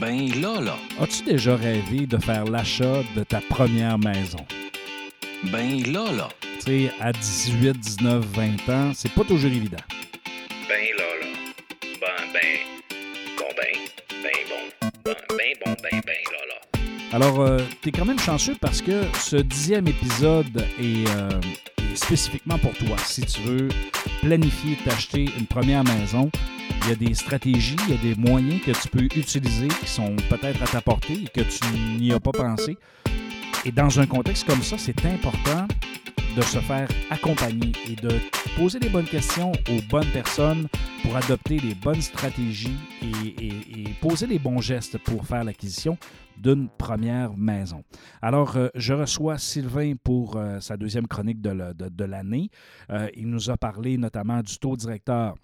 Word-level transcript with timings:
Ben 0.00 0.28
là, 0.40 0.60
là. 0.60 0.76
As-tu 1.00 1.22
déjà 1.22 1.54
rêvé 1.54 2.06
de 2.06 2.18
faire 2.18 2.44
l'achat 2.44 3.02
de 3.16 3.22
ta 3.22 3.40
première 3.40 3.98
maison? 3.98 4.44
Ben 5.52 5.82
là, 5.92 6.10
là. 6.10 6.28
Tu 6.58 6.86
sais, 6.86 6.92
à 7.00 7.12
18, 7.12 7.78
19, 7.78 8.24
20 8.24 8.68
ans, 8.70 8.92
c'est 8.94 9.12
pas 9.12 9.22
toujours 9.24 9.50
évident. 9.50 9.82
Ben 10.68 10.86
là, 10.98 11.04
là. 11.20 11.26
Ben, 12.00 12.32
ben. 12.32 12.58
Bon, 13.38 13.44
ben. 13.56 13.78
Ben 14.22 14.32
bon. 14.48 14.90
Ben, 15.04 15.14
ben 15.28 15.54
bon, 15.64 15.76
ben, 15.82 16.00
ben 16.04 16.16
là, 16.32 16.46
là. 16.48 16.80
Alors, 17.12 17.40
euh, 17.40 17.58
tu 17.80 17.90
es 17.90 17.92
quand 17.92 18.04
même 18.04 18.18
chanceux 18.18 18.56
parce 18.60 18.82
que 18.82 19.02
ce 19.20 19.36
dixième 19.36 19.86
épisode 19.86 20.66
est, 20.80 21.08
euh, 21.10 21.40
est 21.92 21.96
spécifiquement 21.96 22.58
pour 22.58 22.72
toi. 22.72 22.96
Si 23.04 23.22
tu 23.22 23.40
veux 23.42 23.68
planifier 24.22 24.76
t'acheter 24.84 25.26
une 25.38 25.46
première 25.46 25.84
maison, 25.84 26.30
il 26.84 26.90
y 26.90 26.92
a 26.92 26.96
des 26.96 27.14
stratégies, 27.14 27.76
il 27.88 27.94
y 27.94 27.98
a 27.98 28.02
des 28.02 28.14
moyens 28.14 28.60
que 28.62 28.70
tu 28.72 28.88
peux 28.88 29.04
utiliser 29.04 29.68
qui 29.68 29.86
sont 29.86 30.14
peut-être 30.28 30.62
à 30.62 30.66
ta 30.66 30.82
portée 30.82 31.14
et 31.14 31.28
que 31.28 31.40
tu 31.40 31.78
n'y 31.98 32.12
as 32.12 32.20
pas 32.20 32.32
pensé. 32.32 32.76
Et 33.64 33.72
dans 33.72 33.98
un 33.98 34.06
contexte 34.06 34.46
comme 34.46 34.62
ça, 34.62 34.76
c'est 34.76 35.06
important 35.06 35.66
de 36.36 36.42
se 36.42 36.58
faire 36.58 36.88
accompagner 37.10 37.72
et 37.88 37.96
de 37.96 38.10
poser 38.56 38.80
les 38.80 38.90
bonnes 38.90 39.06
questions 39.06 39.52
aux 39.70 39.80
bonnes 39.88 40.10
personnes 40.12 40.68
pour 41.02 41.16
adopter 41.16 41.58
les 41.58 41.74
bonnes 41.74 42.02
stratégies 42.02 42.76
et, 43.02 43.84
poser 44.00 44.26
les 44.26 44.38
bons 44.38 44.60
gestes 44.60 44.98
pour 44.98 45.24
faire 45.24 45.44
l'acquisition 45.44 45.96
d'une 46.36 46.68
première 46.68 47.34
maison. 47.36 47.82
Alors, 48.20 48.56
euh, 48.56 48.68
je 48.74 48.92
reçois 48.92 49.38
Sylvain 49.38 49.94
pour 50.02 50.36
euh, 50.36 50.60
sa 50.60 50.76
deuxième 50.76 51.06
chronique 51.06 51.40
de 51.40 52.04
l'année. 52.04 52.50
Euh, 52.90 53.08
il 53.14 53.28
nous 53.28 53.48
a 53.50 53.56
parlé 53.56 53.96
notamment 53.96 54.42
du 54.42 54.58
taux 54.58 54.76
directeur 54.76 55.36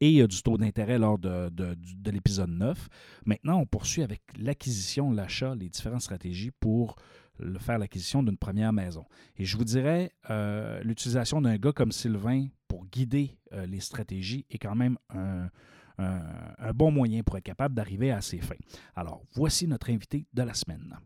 et 0.00 0.26
du 0.26 0.42
taux 0.42 0.56
d'intérêt 0.58 0.98
lors 0.98 1.18
de, 1.18 1.48
de- 1.50 1.76
de 1.78 2.10
l'épisode 2.10 2.50
9. 2.50 2.88
Maintenant, 3.26 3.58
on 3.60 3.66
poursuit 3.66 4.02
avec 4.02 4.22
l'acquisition, 4.38 5.10
l'achat, 5.12 5.54
les 5.54 5.68
différentes 5.68 6.02
stratégies 6.02 6.50
pour 6.58 6.96
le- 7.38 7.58
faire 7.58 7.78
l'acquisition 7.78 8.22
d'une 8.22 8.36
première 8.38 8.72
maison. 8.72 9.04
Et 9.36 9.44
je 9.44 9.56
vous 9.56 9.64
dirais, 9.64 10.12
euh, 10.30 10.80
l'utilisation 10.82 11.40
d'un 11.40 11.56
gars 11.56 11.72
comme 11.72 11.92
Sylvain 11.92 12.46
pour 12.68 12.86
guider 12.86 13.36
euh, 13.52 13.66
les 13.66 13.80
stratégies 13.80 14.44
est 14.50 14.58
quand 14.58 14.74
même 14.74 14.96
un- 15.10 15.48
un 15.96 16.72
bon 16.72 16.90
moyen 16.90 17.22
pour 17.22 17.36
être 17.36 17.44
capable 17.44 17.76
d'arriver 17.76 18.10
à 18.10 18.20
ses 18.20 18.38
fins. 18.38 18.56
Alors, 18.96 19.22
voici 19.32 19.68
notre 19.68 19.90
invité 19.90 20.26
de 20.34 20.42
la 20.42 20.52
semaine. 20.54 20.98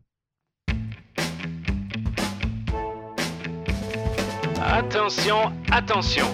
Attention, 4.61 5.51
attention. 5.71 6.25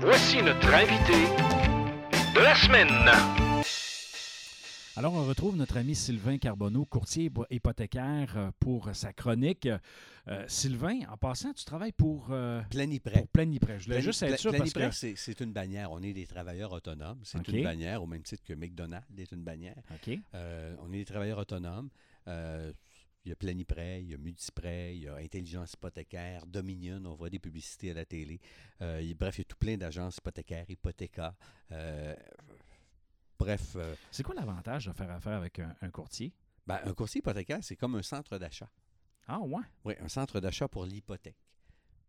Voici 0.00 0.42
notre 0.42 0.72
invité 0.72 1.28
de 2.34 2.40
la 2.40 2.54
semaine. 2.54 2.88
Alors, 4.96 5.12
on 5.14 5.24
retrouve 5.26 5.56
notre 5.56 5.76
ami 5.76 5.94
Sylvain 5.96 6.38
Carbonneau, 6.38 6.84
courtier 6.84 7.24
hypo- 7.28 7.46
hypothécaire, 7.50 8.34
euh, 8.36 8.50
pour 8.60 8.90
sa 8.94 9.12
chronique. 9.12 9.68
Euh, 10.28 10.44
Sylvain, 10.46 11.00
en 11.10 11.16
passant, 11.16 11.52
tu 11.52 11.64
travailles 11.64 11.92
pour, 11.92 12.28
euh, 12.30 12.62
Planiprêt. 12.70 13.18
pour 13.18 13.28
Planiprêt. 13.28 13.78
Je 13.80 13.84
voulais 13.86 13.96
Plani- 13.96 14.04
juste 14.04 14.22
être 14.22 14.38
sûr 14.38 14.52
parce 14.52 14.72
Planiprêt, 14.72 15.12
que... 15.12 15.16
c'est- 15.16 15.40
une 15.40 15.52
bannière. 15.52 15.90
On 15.90 16.00
est 16.02 16.12
des 16.12 16.26
travailleurs 16.26 16.72
autonomes. 16.72 17.18
C'est 17.24 17.46
une 17.48 17.62
bannière, 17.64 18.02
au 18.02 18.06
même 18.06 18.22
titre 18.22 18.44
que 18.44 18.54
McDonald's 18.54 19.06
est 19.18 19.32
une 19.32 19.42
bannière. 19.42 19.82
OK. 19.92 20.16
Euh, 20.34 20.76
on 20.80 20.92
est 20.92 20.98
des 20.98 21.04
travailleurs 21.04 21.38
autonomes. 21.38 21.88
Il 23.24 23.30
y 23.30 23.32
a 23.32 23.36
Planiprêt, 23.36 24.02
il 24.02 24.10
y 24.10 24.14
a 24.14 24.18
Multiprêt, 24.18 24.96
il 24.96 25.02
y 25.04 25.08
a 25.08 25.16
Intelligence 25.16 25.72
hypothécaire, 25.72 26.44
Dominion, 26.46 27.02
on 27.06 27.14
voit 27.14 27.30
des 27.30 27.38
publicités 27.38 27.90
à 27.90 27.94
la 27.94 28.04
télé. 28.04 28.38
Euh, 28.82 29.00
il- 29.02 29.14
bref, 29.14 29.38
il 29.38 29.40
y 29.40 29.42
a 29.42 29.44
tout 29.46 29.56
plein 29.56 29.76
d'agences 29.78 30.18
hypothécaires, 30.18 30.68
Hypothéca. 30.68 31.34
Euh, 31.72 32.14
bref, 33.38 33.76
euh, 33.76 33.94
C'est 34.10 34.22
quoi 34.22 34.34
l'avantage 34.34 34.86
de 34.86 34.92
faire 34.92 35.10
affaire 35.10 35.34
avec 35.38 35.58
un, 35.58 35.74
un 35.80 35.90
courtier? 35.90 36.32
ben, 36.66 36.80
un 36.84 36.92
courtier 36.94 37.18
hypothécaire, 37.20 37.58
c'est 37.62 37.76
comme 37.76 37.94
un 37.94 38.02
centre 38.02 38.38
d'achat. 38.38 38.68
Ah, 39.26 39.40
ouais. 39.40 39.62
Oui, 39.84 39.94
un 40.00 40.08
centre 40.08 40.40
d'achat 40.40 40.68
pour 40.68 40.84
l'hypothèque. 40.84 41.36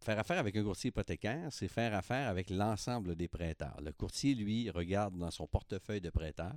Faire 0.01 0.19
affaire 0.19 0.39
avec 0.39 0.55
un 0.57 0.63
courtier 0.63 0.89
hypothécaire, 0.89 1.47
c'est 1.51 1.69
faire 1.69 1.93
affaire 1.95 2.27
avec 2.29 2.49
l'ensemble 2.49 3.15
des 3.15 3.27
prêteurs. 3.29 3.79
Le 3.81 3.93
courtier, 3.93 4.35
lui, 4.35 4.69
regarde 4.69 5.17
dans 5.17 5.31
son 5.31 5.47
portefeuille 5.47 6.01
de 6.01 6.09
prêteurs 6.09 6.55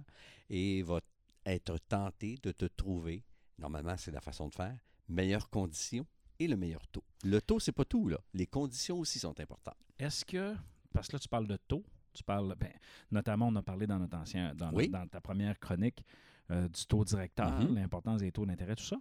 et 0.51 0.83
va 0.83 1.01
être 1.47 1.79
tenté 1.89 2.37
de 2.43 2.51
te 2.53 2.65
trouver, 2.67 3.23
normalement 3.59 3.97
c'est 3.97 4.11
la 4.11 4.21
façon 4.21 4.49
de 4.49 4.55
faire, 4.55 4.77
meilleures 5.09 5.49
conditions 5.51 6.07
et 6.39 6.47
le 6.47 6.57
meilleur 6.57 6.87
taux. 6.89 7.03
Le 7.25 7.41
taux, 7.41 7.59
c'est 7.59 7.73
pas 7.73 7.85
tout, 7.85 8.09
là. 8.09 8.19
Les 8.35 8.47
conditions 8.47 8.99
aussi 8.99 9.19
sont 9.19 9.39
importantes. 9.41 9.77
Est-ce 9.99 10.25
que, 10.25 10.55
parce 10.93 11.09
que 11.09 11.15
là, 11.17 11.19
tu 11.19 11.29
parles 11.29 11.49
de 11.49 11.57
taux, 11.57 11.85
tu 12.15 12.23
parles, 12.23 12.55
ben, 12.59 12.71
notamment, 13.11 13.49
on 13.49 13.57
a 13.57 13.63
parlé 13.63 13.87
dans 13.87 13.99
notre 13.99 14.17
ancien, 14.17 14.55
dans, 14.55 14.73
Oui. 14.73 14.89
dans 14.89 15.07
ta 15.09 15.21
première 15.21 15.59
chronique 15.59 16.05
euh, 16.51 16.69
du 16.69 16.87
taux 16.87 17.05
directeur, 17.05 17.51
Mhm. 17.61 17.75
l'importance 17.75 18.21
des 18.21 18.33
taux 18.33 18.47
d'intérêt, 18.47 18.75
tout 18.77 18.85
ça. 18.85 18.97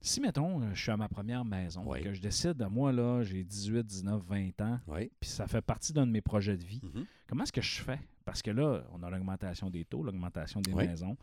Si, 0.00 0.20
mettons, 0.20 0.62
euh, 0.62 0.74
je 0.74 0.80
suis 0.82 0.90
à 0.90 0.96
ma 0.96 1.08
première 1.08 1.44
maison, 1.44 1.84
Oui. 1.86 2.02
que 2.02 2.12
je 2.14 2.20
décide, 2.22 2.60
moi, 2.70 2.90
là, 2.92 3.22
j'ai 3.22 3.44
18, 3.44 3.84
19, 3.86 4.22
20 4.24 4.60
ans, 4.62 4.80
Oui. 4.88 5.10
puis 5.20 5.28
ça 5.28 5.46
fait 5.46 5.60
partie 5.60 5.92
d'un 5.92 6.06
de 6.06 6.10
mes 6.10 6.22
projets 6.22 6.56
de 6.56 6.64
vie, 6.64 6.80
Mhm. 6.82 7.04
comment 7.28 7.42
est-ce 7.44 7.52
que 7.52 7.60
je 7.60 7.82
fais? 7.82 8.00
Parce 8.24 8.40
que 8.42 8.50
là, 8.50 8.82
on 8.92 9.02
a 9.02 9.10
l'augmentation 9.10 9.68
des 9.70 9.84
taux, 9.84 10.02
l'augmentation 10.02 10.60
des 10.62 10.74
maisons, 10.74 11.16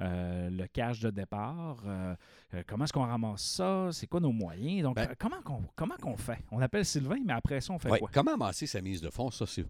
euh, 0.00 0.50
le 0.50 0.66
cash 0.66 1.00
de 1.00 1.10
départ, 1.10 1.82
euh, 1.86 2.14
euh, 2.54 2.62
comment 2.66 2.84
est-ce 2.84 2.92
qu'on 2.92 3.02
ramasse 3.06 3.42
ça? 3.42 3.90
C'est 3.92 4.06
quoi 4.06 4.20
nos 4.20 4.32
moyens? 4.32 4.82
Donc, 4.82 4.96
Ben- 4.96 5.14
comment 5.18 5.42
qu'on 5.42 5.62
comment 5.76 5.96
qu'on 5.96 6.16
fait? 6.16 6.38
On 6.50 6.60
appelle 6.60 6.84
Sylvain, 6.84 7.18
mais 7.24 7.32
après 7.34 7.60
ça, 7.60 7.72
on 7.72 7.78
fait 7.78 7.90
Ouais, 7.90 7.98
quoi? 7.98 8.10
Comment 8.12 8.34
amasser 8.34 8.66
sa 8.66 8.80
mise 8.80 9.00
de 9.00 9.10
fonds, 9.10 9.30
ça, 9.30 9.46
c'est, 9.46 9.64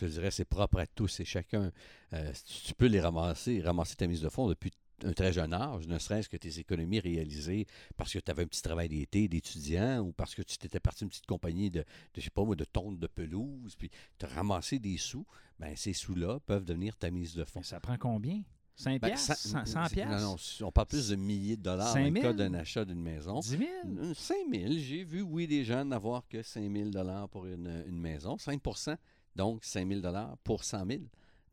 je 0.00 0.06
dirais, 0.06 0.30
c'est 0.30 0.44
propre 0.44 0.78
à 0.80 0.86
tous 0.86 1.20
et 1.20 1.24
chacun. 1.24 1.70
Euh, 2.12 2.32
tu 2.66 2.74
peux 2.74 2.86
les 2.86 3.00
ramasser, 3.00 3.60
ramasser 3.62 3.96
ta 3.96 4.06
mise 4.06 4.22
de 4.22 4.28
fonds 4.28 4.48
depuis 4.48 4.72
un 5.04 5.12
très 5.12 5.30
jeune 5.30 5.52
âge, 5.52 5.86
ne 5.86 5.98
serait-ce 5.98 6.26
que 6.26 6.38
tes 6.38 6.58
économies 6.58 7.00
réalisées 7.00 7.66
parce 7.98 8.10
que 8.14 8.18
tu 8.18 8.30
avais 8.30 8.44
un 8.44 8.46
petit 8.46 8.62
travail 8.62 8.88
d'été 8.88 9.28
d'étudiant 9.28 9.98
ou 10.00 10.12
parce 10.12 10.34
que 10.34 10.40
tu 10.40 10.56
t'étais 10.56 10.80
parti 10.80 11.00
d'une 11.00 11.10
petite 11.10 11.26
compagnie 11.26 11.70
de, 11.70 11.80
de 11.80 11.84
je 12.16 12.22
sais 12.22 12.30
pas 12.30 12.42
moi, 12.44 12.56
de 12.56 12.64
tonte 12.64 12.98
de 12.98 13.06
pelouse, 13.06 13.76
puis 13.76 13.90
tu 14.18 14.24
as 14.24 14.28
ramassé 14.30 14.78
des 14.78 14.96
sous, 14.96 15.26
ben 15.58 15.76
ces 15.76 15.92
sous-là 15.92 16.40
peuvent 16.46 16.64
devenir 16.64 16.96
ta 16.96 17.10
mise 17.10 17.34
de 17.34 17.44
fonds. 17.44 17.62
Ça 17.62 17.78
prend 17.78 17.98
combien? 17.98 18.40
5 18.76 19.00
Ben, 19.00 19.08
piastres? 19.08 19.36
cent- 19.36 19.64
100, 19.64 19.88
100 19.88 19.88
piastres? 19.94 20.20
Non, 20.22 20.30
non, 20.32 20.66
on 20.68 20.72
parle 20.72 20.86
plus 20.86 21.08
de 21.08 21.16
milliers 21.16 21.56
de 21.56 21.62
dollars 21.62 21.86
dans 21.88 21.92
5 21.94 22.06
le 22.14 22.20
000? 22.20 22.22
cas 22.24 22.32
d'un 22.34 22.54
achat 22.54 22.84
d'une 22.84 23.00
maison. 23.02 23.40
10 23.40 23.48
000? 23.48 23.62
Euh, 23.98 24.14
5 24.14 24.36
000. 24.52 24.72
J'ai 24.76 25.02
vu, 25.04 25.22
oui, 25.22 25.46
des 25.46 25.64
gens 25.64 25.84
n'avoir 25.84 26.28
que 26.28 26.42
5 26.42 26.70
000 26.70 26.90
pour 27.28 27.46
une, 27.46 27.84
une 27.86 27.98
maison. 27.98 28.36
5% 28.36 28.96
donc 29.34 29.64
5 29.64 29.86
000 29.88 30.00
pour 30.44 30.64
100 30.64 30.86
000. 30.86 31.00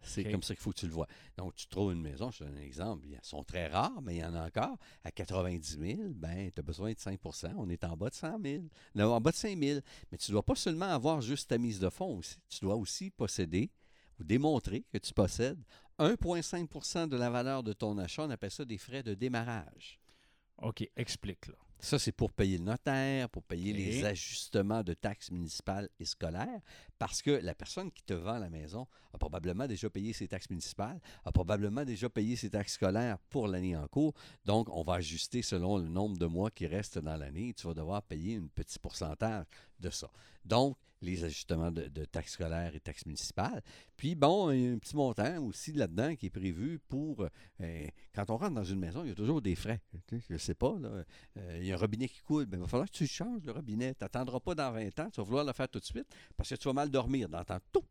C'est 0.05 0.29
comme 0.29 0.43
ça 0.43 0.53
qu'il 0.53 0.61
faut 0.61 0.71
que 0.71 0.79
tu 0.79 0.85
le 0.87 0.91
vois. 0.91 1.07
Donc, 1.37 1.55
tu 1.55 1.65
trouves 1.67 1.93
une 1.93 2.01
maison, 2.01 2.29
je 2.29 2.39
te 2.39 2.43
donne 2.43 2.57
un 2.57 2.61
exemple, 2.61 3.07
ils 3.07 3.17
sont 3.23 3.41
très 3.45 3.67
rares, 3.67 4.01
mais 4.01 4.15
il 4.15 4.19
y 4.19 4.25
en 4.25 4.33
a 4.35 4.45
encore. 4.47 4.77
À 5.05 5.11
90 5.11 5.77
000, 5.79 5.97
ben, 6.13 6.51
tu 6.51 6.59
as 6.59 6.61
besoin 6.61 6.91
de 6.91 6.97
5% 6.97 7.53
On 7.55 7.69
est 7.69 7.85
en 7.85 7.95
bas 7.95 8.09
de 8.09 8.13
100 8.15 8.37
000, 8.43 8.63
Non, 8.95 9.13
en 9.13 9.21
bas 9.21 9.31
de 9.31 9.37
5 9.37 9.57
000. 9.57 9.79
Mais 10.11 10.17
tu 10.17 10.31
ne 10.31 10.33
dois 10.33 10.43
pas 10.43 10.55
seulement 10.55 10.87
avoir 10.89 11.21
juste 11.21 11.49
ta 11.49 11.57
mise 11.57 11.79
de 11.79 11.87
fonds 11.89 12.17
aussi. 12.17 12.35
Tu 12.49 12.59
dois 12.59 12.75
aussi 12.75 13.11
posséder 13.11 13.71
ou 14.19 14.25
démontrer 14.25 14.83
que 14.91 14.97
tu 14.97 15.13
possèdes 15.13 15.63
1,5% 15.99 17.07
de 17.07 17.17
la 17.17 17.29
valeur 17.29 17.63
de 17.63 17.73
ton 17.73 17.97
achat. 17.97 18.23
On 18.23 18.29
appelle 18.29 18.51
ça 18.51 18.65
des 18.65 18.77
frais 18.77 19.03
de 19.03 19.13
démarrage. 19.13 19.99
OK, 20.61 20.87
explique 20.95 21.47
là. 21.47 21.55
Ça, 21.83 21.99
c'est 21.99 22.13
pour 22.13 22.31
payer 22.31 22.57
le 22.59 22.63
notaire, 22.63 23.27
pour 23.29 23.43
payer 23.43 23.73
les 23.73 24.05
ajustements 24.05 24.83
de 24.83 24.93
taxes 24.93 25.31
municipales 25.31 25.89
et 25.99 26.05
scolaires, 26.05 26.61
parce 26.97 27.21
que 27.21 27.31
la 27.31 27.53
personne 27.53 27.91
qui 27.91 28.03
te 28.03 28.13
vend 28.13 28.39
la 28.39 28.49
maison 28.49 28.87
a 29.11 29.17
probablement 29.17 29.67
déjà 29.67 29.89
payé 29.89 30.13
ses 30.13 30.29
taxes 30.29 30.49
municipales, 30.49 31.01
a 31.25 31.31
probablement 31.33 31.83
déjà 31.83 32.07
payé 32.07 32.37
ses 32.37 32.49
taxes 32.49 32.75
scolaires 32.75 33.17
pour 33.29 33.49
l'année 33.49 33.75
en 33.75 33.85
cours. 33.89 34.13
Donc, 34.45 34.69
on 34.69 34.81
va 34.81 34.93
ajuster 34.93 35.41
selon 35.41 35.77
le 35.77 35.89
nombre 35.89 36.17
de 36.17 36.25
mois 36.25 36.49
qui 36.51 36.67
restent 36.67 36.99
dans 36.99 37.17
l'année. 37.17 37.53
Tu 37.53 37.67
vas 37.67 37.73
devoir 37.73 38.01
payer 38.01 38.37
un 38.37 38.47
petit 38.47 38.79
pourcentage 38.79 39.43
de 39.77 39.89
ça. 39.89 40.09
Donc, 40.45 40.77
les 41.03 41.23
ajustements 41.23 41.71
de, 41.71 42.05
taxes 42.05 42.33
scolaires 42.33 42.73
et 42.73 42.79
taxes 42.79 43.05
municipales. 43.05 43.61
Puis, 43.97 44.15
bon, 44.15 44.51
il 44.51 44.61
y 44.61 44.67
a 44.67 44.71
un 44.71 44.77
petit 44.77 44.95
montant 44.95 45.43
aussi 45.43 45.73
là-dedans 45.73 46.15
qui 46.15 46.27
est 46.27 46.31
prévu 46.31 46.79
pour... 46.87 47.27
euh, 47.61 47.87
quand 48.15 48.29
on 48.29 48.37
rentre 48.37 48.55
dans 48.55 48.63
une 48.63 48.79
maison, 48.79 49.03
il 49.03 49.09
y 49.09 49.11
a 49.11 49.15
toujours 49.15 49.41
des 49.41 49.55
frais. 49.55 49.81
Je 50.11 50.33
ne 50.33 50.37
sais 50.37 50.55
pas, 50.55 50.75
là, 50.79 51.03
euh, 51.37 51.57
il 51.59 51.67
y 51.67 51.71
a 51.71 51.75
un 51.75 51.77
robinet 51.77 52.07
qui 52.07 52.21
coule, 52.21 52.45
ben, 52.45 52.57
il 52.57 52.61
va 52.61 52.67
falloir 52.67 52.89
que 52.89 52.95
tu 52.95 53.05
changes, 53.05 53.43
le 53.43 53.51
robinet. 53.51 53.93
Tu 53.95 54.03
n'attendras 54.03 54.39
pas 54.39 54.55
dans 54.55 54.71
20 54.71 54.99
ans, 54.99 55.09
tu 55.09 55.19
vas 55.19 55.23
vouloir 55.23 55.43
le 55.45 55.53
faire 55.53 55.67
tout 55.67 55.79
de 55.79 55.85
suite 55.85 56.07
parce 56.37 56.49
que 56.49 56.55
tu 56.55 56.67
vas 56.67 56.73
mal 56.73 56.89
dormir 56.89 57.27
dans 57.27 57.43
ton 57.43 57.59
tout. 57.71 57.83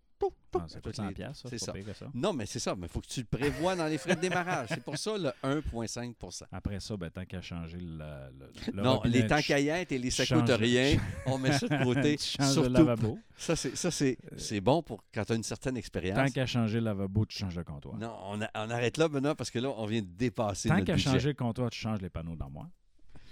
Ah, 0.54 0.66
ça 0.68 0.74
coûte 0.76 0.84
Toutes 0.84 0.96
100 0.96 1.08
les- 1.08 1.14
piastres, 1.14 1.48
ça, 1.48 1.48
c'est 1.50 1.58
ça. 1.58 2.06
Non, 2.14 2.32
mais 2.32 2.46
c'est 2.46 2.58
ça, 2.58 2.74
mais 2.76 2.86
il 2.86 2.90
faut 2.90 3.00
que 3.00 3.06
tu 3.06 3.20
le 3.20 3.26
prévois 3.26 3.74
dans 3.76 3.86
les 3.86 3.98
frais 3.98 4.14
de 4.16 4.20
démarrage. 4.20 4.68
C'est 4.70 4.82
pour 4.84 4.96
ça 4.98 5.16
le 5.16 5.30
1,5% 5.42 6.44
Après 6.52 6.80
ça, 6.80 6.96
ben, 6.96 7.10
tant 7.10 7.24
qu'à 7.24 7.40
changer 7.40 7.78
le, 7.78 7.98
le, 8.38 8.72
le 8.74 8.82
Non, 8.82 8.98
robinet, 8.98 9.26
les 9.28 9.42
caillettes 9.42 9.92
et 9.92 9.98
les 9.98 10.10
ça 10.10 10.24
change- 10.24 10.40
coûte 10.40 10.50
rien, 10.58 10.96
on 11.26 11.38
met 11.38 11.52
ça 11.52 11.66
de 11.68 11.84
côté. 11.84 12.16
tu 12.16 12.24
changes 12.24 12.46
le 12.48 12.52
Surtout, 12.62 12.70
lavabo. 12.72 13.18
ça, 13.36 13.56
c'est, 13.56 13.76
ça 13.76 13.90
c'est, 13.90 14.60
bon 14.60 14.82
pour 14.82 15.02
quand 15.14 15.24
tu 15.24 15.32
as 15.32 15.36
une 15.36 15.42
certaine 15.42 15.76
expérience. 15.76 16.16
Tant 16.18 16.32
qu'à 16.32 16.46
changer 16.46 16.78
le 16.78 16.84
lavabo, 16.86 17.26
tu 17.26 17.38
changes 17.38 17.56
le 17.56 17.64
comptoir. 17.64 17.96
Non, 17.96 18.14
on, 18.26 18.40
a- 18.42 18.50
on 18.54 18.70
arrête 18.70 18.96
là 18.98 19.08
maintenant 19.08 19.34
parce 19.34 19.50
que 19.50 19.58
là, 19.58 19.70
on 19.76 19.86
vient 19.86 20.02
de 20.02 20.06
dépasser 20.06 20.68
Tant 20.68 20.82
qu'à 20.84 20.96
changer 20.96 21.28
le 21.28 21.34
comptoir, 21.34 21.70
tu 21.70 21.78
changes 21.78 22.00
les 22.00 22.10
panneaux 22.10 22.36
dans 22.36 22.50
moi. 22.50 22.68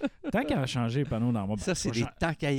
Tant 0.33 0.45
qu'à 0.45 0.67
changer 0.67 1.01
les 1.01 1.09
panneaux 1.09 1.33
dans 1.33 1.47
moi, 1.47 1.57
Ça, 1.59 1.75
c'est 1.75 1.91
des 1.91 2.05
tanks 2.19 2.45
à 2.45 2.53
Il 2.53 2.57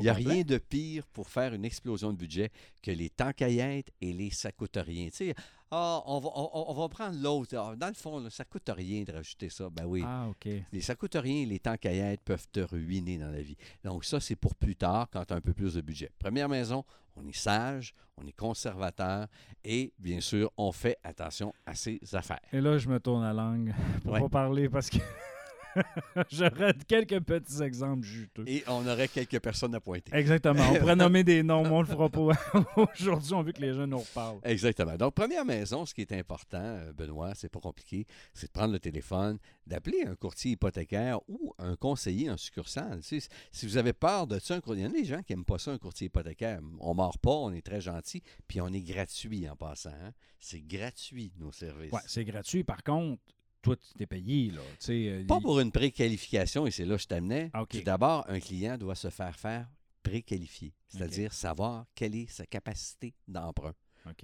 n'y 0.00 0.08
a 0.08 0.12
rien 0.12 0.42
de 0.42 0.58
pire 0.58 1.04
pour 1.12 1.28
faire 1.28 1.54
une 1.54 1.64
explosion 1.64 2.12
de 2.12 2.18
budget 2.18 2.50
que 2.82 2.90
les 2.90 3.10
tanks 3.10 3.42
à 3.42 3.48
et 3.48 3.84
les 4.00 4.30
ça 4.30 4.52
coûte 4.52 4.76
rien. 4.76 5.06
Tu 5.06 5.16
sais, 5.16 5.34
ah, 5.70 6.02
on, 6.06 6.20
va, 6.20 6.28
on, 6.36 6.64
on 6.68 6.74
va 6.74 6.88
prendre 6.88 7.18
l'autre. 7.20 7.56
Ah, 7.56 7.74
Dans 7.76 7.88
le 7.88 7.94
fond, 7.94 8.20
là, 8.20 8.30
ça 8.30 8.44
coûte 8.44 8.68
rien 8.68 9.02
de 9.02 9.12
rajouter 9.12 9.48
ça. 9.48 9.68
Ben 9.70 9.84
oui. 9.84 10.02
Ah, 10.04 10.26
OK. 10.28 10.48
Les 10.72 10.80
ça 10.80 10.94
coûte 10.94 11.16
rien, 11.16 11.44
les 11.46 11.58
tanks 11.58 11.86
à 11.86 12.16
peuvent 12.24 12.46
te 12.52 12.60
ruiner 12.60 13.18
dans 13.18 13.30
la 13.30 13.42
vie. 13.42 13.56
Donc 13.82 14.04
ça, 14.04 14.20
c'est 14.20 14.36
pour 14.36 14.54
plus 14.54 14.76
tard 14.76 15.08
quand 15.12 15.24
tu 15.24 15.34
as 15.34 15.36
un 15.36 15.40
peu 15.40 15.52
plus 15.54 15.74
de 15.74 15.80
budget. 15.80 16.10
Première 16.18 16.48
maison, 16.48 16.84
on 17.16 17.26
est 17.26 17.36
sage, 17.36 17.94
on 18.16 18.26
est 18.26 18.32
conservateur 18.36 19.26
et 19.64 19.92
bien 19.98 20.20
sûr, 20.20 20.50
on 20.56 20.70
fait 20.70 20.98
attention 21.02 21.52
à 21.64 21.74
ses 21.74 21.98
affaires. 22.12 22.40
Et 22.52 22.60
là, 22.60 22.78
je 22.78 22.88
me 22.88 23.00
tourne 23.00 23.22
la 23.24 23.32
langue 23.32 23.74
pour 24.04 24.12
Ouais. 24.12 24.20
pas 24.20 24.28
parler 24.28 24.68
parce 24.68 24.88
que 24.88 24.98
j'aurais 26.30 26.74
quelques 26.86 27.20
petits 27.20 27.62
exemples 27.62 28.04
juteux. 28.04 28.44
Et 28.46 28.62
on 28.66 28.86
aurait 28.86 29.08
quelques 29.08 29.40
personnes 29.40 29.74
à 29.74 29.80
pointer. 29.80 30.14
Exactement. 30.14 30.62
On 30.70 30.76
pourrait 30.76 30.96
nommer 30.96 31.24
des 31.24 31.42
noms, 31.42 31.62
mais 31.62 31.70
on 31.70 31.80
le 31.80 31.86
fera 31.86 32.08
pas. 32.08 32.28
Aujourd'hui, 32.76 33.34
on 33.34 33.42
veut 33.42 33.52
que 33.52 33.60
les 33.60 33.74
jeunes 33.74 33.90
nous 33.90 33.98
reparlent. 33.98 34.38
Exactement. 34.44 34.96
Donc, 34.96 35.14
première 35.14 35.44
maison, 35.44 35.86
ce 35.86 35.94
qui 35.94 36.02
est 36.02 36.12
important, 36.12 36.58
euh, 36.60 36.92
Benoît, 36.92 37.32
c'est 37.34 37.48
pas 37.48 37.60
compliqué, 37.60 38.06
c'est 38.34 38.46
de 38.48 38.52
prendre 38.52 38.72
le 38.72 38.78
téléphone, 38.78 39.38
d'appeler 39.66 40.04
un 40.06 40.14
courtier 40.14 40.52
hypothécaire 40.52 41.18
ou 41.28 41.54
un 41.58 41.76
conseiller 41.76 42.30
en 42.30 42.36
succursale. 42.36 43.00
Tu 43.02 43.20
sais, 43.20 43.28
si 43.52 43.66
vous 43.66 43.76
avez 43.76 43.92
peur 43.92 44.26
de 44.26 44.38
ça, 44.38 44.54
un 44.54 44.60
courtier- 44.60 44.82
il 44.82 44.84
y 44.84 44.88
en 44.88 44.90
a 44.90 44.94
des 44.94 45.04
gens 45.04 45.22
qui 45.22 45.32
n'aiment 45.32 45.44
pas 45.44 45.58
ça, 45.58 45.72
un 45.72 45.78
courtier 45.78 46.06
hypothécaire. 46.06 46.60
On 46.80 46.90
ne 46.90 46.94
mord 46.96 47.18
pas, 47.18 47.30
on 47.30 47.52
est 47.52 47.64
très 47.64 47.80
gentil, 47.80 48.22
puis 48.46 48.60
on 48.60 48.68
est 48.68 48.80
gratuit 48.82 49.48
en 49.48 49.56
passant. 49.56 49.90
hein. 49.90 50.12
C'est 50.38 50.60
gratuit, 50.60 51.32
nos 51.38 51.50
services. 51.50 51.92
Ouais, 51.92 52.00
c'est 52.06 52.24
gratuit. 52.24 52.62
Par 52.62 52.82
contre, 52.82 53.20
toi, 53.66 53.76
tu 53.76 53.94
t'es 53.98 54.06
payé, 54.06 54.50
là. 54.50 54.60
Euh, 54.88 55.24
Pas 55.26 55.36
il- 55.36 55.42
pour 55.42 55.60
une 55.60 55.72
préqualification, 55.72 56.66
et 56.66 56.70
c'est 56.70 56.84
là 56.84 56.96
que 56.96 57.02
je 57.02 57.06
t'amenais. 57.08 57.50
Ah, 57.52 57.64
D'abord, 57.84 58.24
un 58.28 58.38
client 58.40 58.78
doit 58.78 58.94
se 58.94 59.10
faire 59.10 59.36
faire 59.38 59.68
préqualifier, 60.02 60.72
c'est-à-dire 60.88 61.32
savoir 61.32 61.86
quelle 61.94 62.14
est 62.14 62.30
sa 62.30 62.46
capacité 62.46 63.12
d'emprunt. 63.26 63.74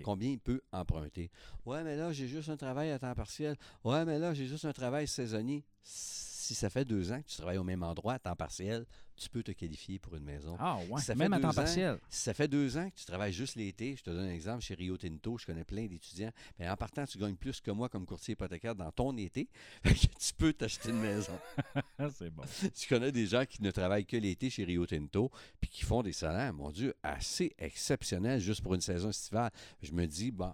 Combien 0.04 0.30
il 0.30 0.38
peut 0.38 0.60
emprunter. 0.70 1.28
Ouais, 1.66 1.82
mais 1.82 1.96
là, 1.96 2.12
j'ai 2.12 2.28
juste 2.28 2.48
un 2.48 2.56
travail 2.56 2.92
à 2.92 3.00
temps 3.00 3.12
partiel. 3.14 3.56
Ouais, 3.82 4.04
mais 4.04 4.16
là, 4.20 4.32
j'ai 4.32 4.46
juste 4.46 4.64
un 4.64 4.72
travail 4.72 5.08
saisonnier. 5.08 5.64
Si 5.82 6.54
ça 6.54 6.70
fait 6.70 6.84
deux 6.84 7.10
ans 7.10 7.20
que 7.20 7.26
tu 7.26 7.36
travailles 7.36 7.58
au 7.58 7.64
même 7.64 7.82
endroit 7.82 8.12
à 8.14 8.18
temps 8.20 8.36
partiel, 8.36 8.86
tu 9.22 9.30
peux 9.30 9.42
te 9.42 9.52
qualifier 9.52 9.98
pour 9.98 10.16
une 10.16 10.24
maison. 10.24 10.56
Ah, 10.58 10.78
ouais. 10.90 11.00
Ça 11.00 11.14
fait 11.14 11.19
Même 11.19 11.32
à 11.32 11.40
temps 11.40 11.50
ans. 11.50 11.54
partiel. 11.54 11.98
Si 12.08 12.22
ça 12.22 12.34
fait 12.34 12.48
deux 12.48 12.76
ans 12.76 12.90
que 12.90 12.96
tu 12.96 13.04
travailles 13.04 13.32
juste 13.32 13.54
l'été, 13.56 13.94
je 13.96 14.02
te 14.02 14.10
donne 14.10 14.26
un 14.26 14.32
exemple 14.32 14.62
chez 14.62 14.74
Rio 14.74 14.96
Tinto, 14.96 15.38
je 15.38 15.46
connais 15.46 15.64
plein 15.64 15.86
d'étudiants, 15.86 16.32
mais 16.58 16.69
en 16.69 16.76
partant, 16.76 17.04
tu 17.06 17.19
gagnes 17.19 17.36
plus 17.36 17.60
que 17.60 17.70
moi 17.70 17.88
comme 17.88 18.04
courtier 18.04 18.32
hypothécaire 18.32 18.74
dans 18.74 18.90
ton 18.90 19.16
été, 19.16 19.48
tu 19.84 20.34
peux 20.36 20.52
t'acheter 20.52 20.90
une 20.90 21.00
maison. 21.00 21.38
C'est 22.14 22.30
bon. 22.30 22.42
tu 22.74 22.88
connais 22.88 23.12
des 23.12 23.26
gens 23.26 23.44
qui 23.44 23.62
ne 23.62 23.70
travaillent 23.70 24.06
que 24.06 24.16
l'été 24.16 24.50
chez 24.50 24.64
Rio 24.64 24.86
Tinto, 24.86 25.30
puis 25.60 25.70
qui 25.70 25.84
font 25.84 26.02
des 26.02 26.12
salaires, 26.12 26.52
mon 26.52 26.70
Dieu, 26.70 26.94
assez 27.02 27.54
exceptionnels 27.58 28.40
juste 28.40 28.60
pour 28.62 28.74
une 28.74 28.80
saison 28.80 29.10
estivale. 29.10 29.50
Je 29.82 29.92
me 29.92 30.06
dis, 30.06 30.30
bon, 30.30 30.52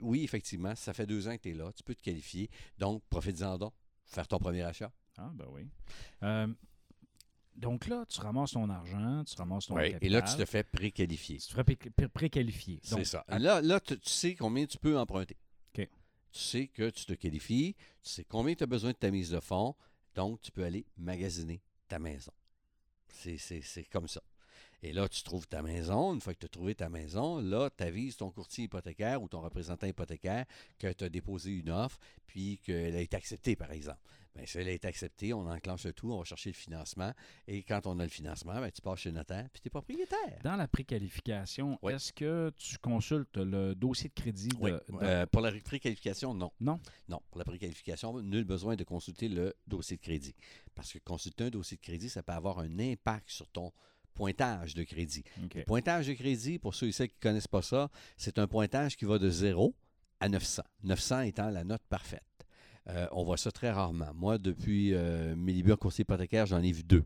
oui, 0.00 0.24
effectivement, 0.24 0.74
ça 0.74 0.92
fait 0.94 1.06
deux 1.06 1.28
ans 1.28 1.36
que 1.36 1.42
tu 1.42 1.50
es 1.50 1.54
là, 1.54 1.70
tu 1.72 1.82
peux 1.82 1.94
te 1.94 2.02
qualifier, 2.02 2.48
donc 2.78 3.02
profite-en 3.10 3.58
donc, 3.58 3.74
faire 4.06 4.26
ton 4.26 4.38
premier 4.38 4.62
achat. 4.62 4.90
Ah, 5.18 5.30
ben 5.34 5.46
oui. 5.52 5.66
Euh, 6.22 6.46
donc 7.58 7.86
là, 7.88 8.04
tu 8.08 8.20
ramasses 8.20 8.52
ton 8.52 8.68
argent, 8.70 9.24
tu 9.24 9.34
ramasses 9.36 9.66
ton 9.66 9.74
capital. 9.90 9.98
et 10.02 10.08
là, 10.08 10.22
tu 10.22 10.36
te 10.36 10.44
fais 10.44 10.62
préqualifier. 10.62 11.38
Tu 11.38 11.54
te 11.54 11.60
pré- 11.60 12.08
préqualifier. 12.08 12.80
C'est 12.82 13.04
ça. 13.04 13.24
Là, 13.28 13.60
là 13.60 13.80
tu, 13.80 13.98
tu 13.98 14.08
sais 14.10 14.34
combien 14.34 14.64
tu 14.66 14.78
peux 14.78 14.98
emprunter. 14.98 15.36
OK. 15.76 15.88
Tu 16.32 16.38
sais 16.38 16.66
que 16.68 16.88
tu 16.90 17.04
te 17.04 17.14
qualifies, 17.14 17.74
tu 17.74 18.10
sais 18.10 18.24
combien 18.24 18.54
tu 18.54 18.62
as 18.62 18.66
besoin 18.66 18.92
de 18.92 18.96
ta 18.96 19.10
mise 19.10 19.30
de 19.30 19.40
fonds, 19.40 19.74
donc 20.14 20.40
tu 20.40 20.50
peux 20.52 20.64
aller 20.64 20.86
magasiner 20.96 21.60
ta 21.88 21.98
maison. 21.98 22.32
C'est 23.08 23.84
comme 23.90 24.08
ça. 24.08 24.22
Et 24.82 24.92
là, 24.92 25.08
tu 25.08 25.22
trouves 25.24 25.48
ta 25.48 25.60
maison. 25.62 26.14
Une 26.14 26.20
fois 26.20 26.34
que 26.34 26.38
tu 26.38 26.46
as 26.46 26.50
trouvé 26.50 26.74
ta 26.74 26.88
maison, 26.88 27.38
là, 27.40 27.68
tu 27.76 27.82
avises 27.82 28.16
ton 28.16 28.30
courtier 28.30 28.64
hypothécaire 28.64 29.20
ou 29.20 29.28
ton 29.28 29.40
représentant 29.40 29.86
hypothécaire 29.88 30.44
que 30.78 30.92
tu 30.92 31.04
as 31.04 31.08
déposé 31.08 31.50
une 31.50 31.70
offre, 31.70 31.98
puis 32.26 32.58
qu'elle 32.58 32.94
a 32.94 33.00
été 33.00 33.16
acceptée, 33.16 33.56
par 33.56 33.72
exemple. 33.72 33.98
Bien, 34.36 34.46
si 34.46 34.58
elle 34.58 34.68
a 34.68 34.72
été 34.72 34.86
acceptée, 34.86 35.32
on 35.32 35.48
enclenche 35.50 35.84
le 35.84 35.92
tout, 35.92 36.12
on 36.12 36.18
va 36.18 36.24
chercher 36.24 36.50
le 36.50 36.54
financement. 36.54 37.12
Et 37.48 37.64
quand 37.64 37.86
on 37.86 37.98
a 37.98 38.04
le 38.04 38.08
financement, 38.10 38.54
ben, 38.60 38.70
tu 38.70 38.80
passes 38.80 39.00
chez 39.00 39.08
le 39.08 39.16
notaire, 39.16 39.48
puis 39.52 39.60
tu 39.60 39.66
es 39.66 39.70
propriétaire. 39.70 40.38
Dans 40.44 40.54
la 40.54 40.68
préqualification, 40.68 41.76
Oui. 41.82 41.94
est-ce 41.94 42.12
que 42.12 42.52
tu 42.56 42.78
consultes 42.78 43.36
le 43.36 43.74
dossier 43.74 44.10
de 44.10 44.14
crédit 44.14 44.48
de, 44.48 44.56
Oui. 44.60 44.70
de- 44.70 44.80
Euh, 45.02 45.26
pour 45.26 45.40
la 45.40 45.50
préqualification, 45.50 46.34
non. 46.34 46.52
Non? 46.60 46.78
Non, 47.08 47.20
pour 47.30 47.38
la 47.38 47.44
préqualification, 47.44 48.20
nul 48.22 48.44
besoin 48.44 48.76
de 48.76 48.84
consulter 48.84 49.28
le 49.28 49.54
dossier 49.66 49.96
de 49.96 50.02
crédit. 50.02 50.34
Parce 50.74 50.92
que 50.92 50.98
consulter 50.98 51.44
un 51.44 51.50
dossier 51.50 51.76
de 51.76 51.82
crédit, 51.82 52.08
ça 52.08 52.22
peut 52.22 52.32
avoir 52.32 52.60
un 52.60 52.78
impact 52.78 53.30
sur 53.30 53.48
ton 53.48 53.72
pointage 54.18 54.74
de 54.74 54.82
crédit. 54.82 55.22
Le 55.54 55.62
pointage 55.62 56.08
de 56.08 56.12
crédit, 56.14 56.58
pour 56.58 56.74
ceux 56.74 56.88
et 56.88 56.92
celles 56.92 57.08
qui 57.08 57.18
ne 57.18 57.30
connaissent 57.30 57.46
pas 57.46 57.62
ça, 57.62 57.88
c'est 58.16 58.40
un 58.40 58.48
pointage 58.48 58.96
qui 58.96 59.04
va 59.04 59.18
de 59.18 59.30
0 59.30 59.76
à 60.18 60.28
900. 60.28 60.62
900 60.82 61.20
étant 61.20 61.50
la 61.50 61.62
note 61.62 61.82
parfaite. 61.88 62.24
Euh, 62.88 63.06
on 63.12 63.22
voit 63.22 63.36
ça 63.36 63.52
très 63.52 63.70
rarement. 63.70 64.12
Moi, 64.14 64.38
depuis 64.38 64.92
euh, 64.92 65.36
en 65.36 65.76
conseiller 65.76 66.02
hypothécaire, 66.02 66.46
j'en 66.46 66.60
ai 66.62 66.72
vu 66.72 66.82
deux. 66.82 67.04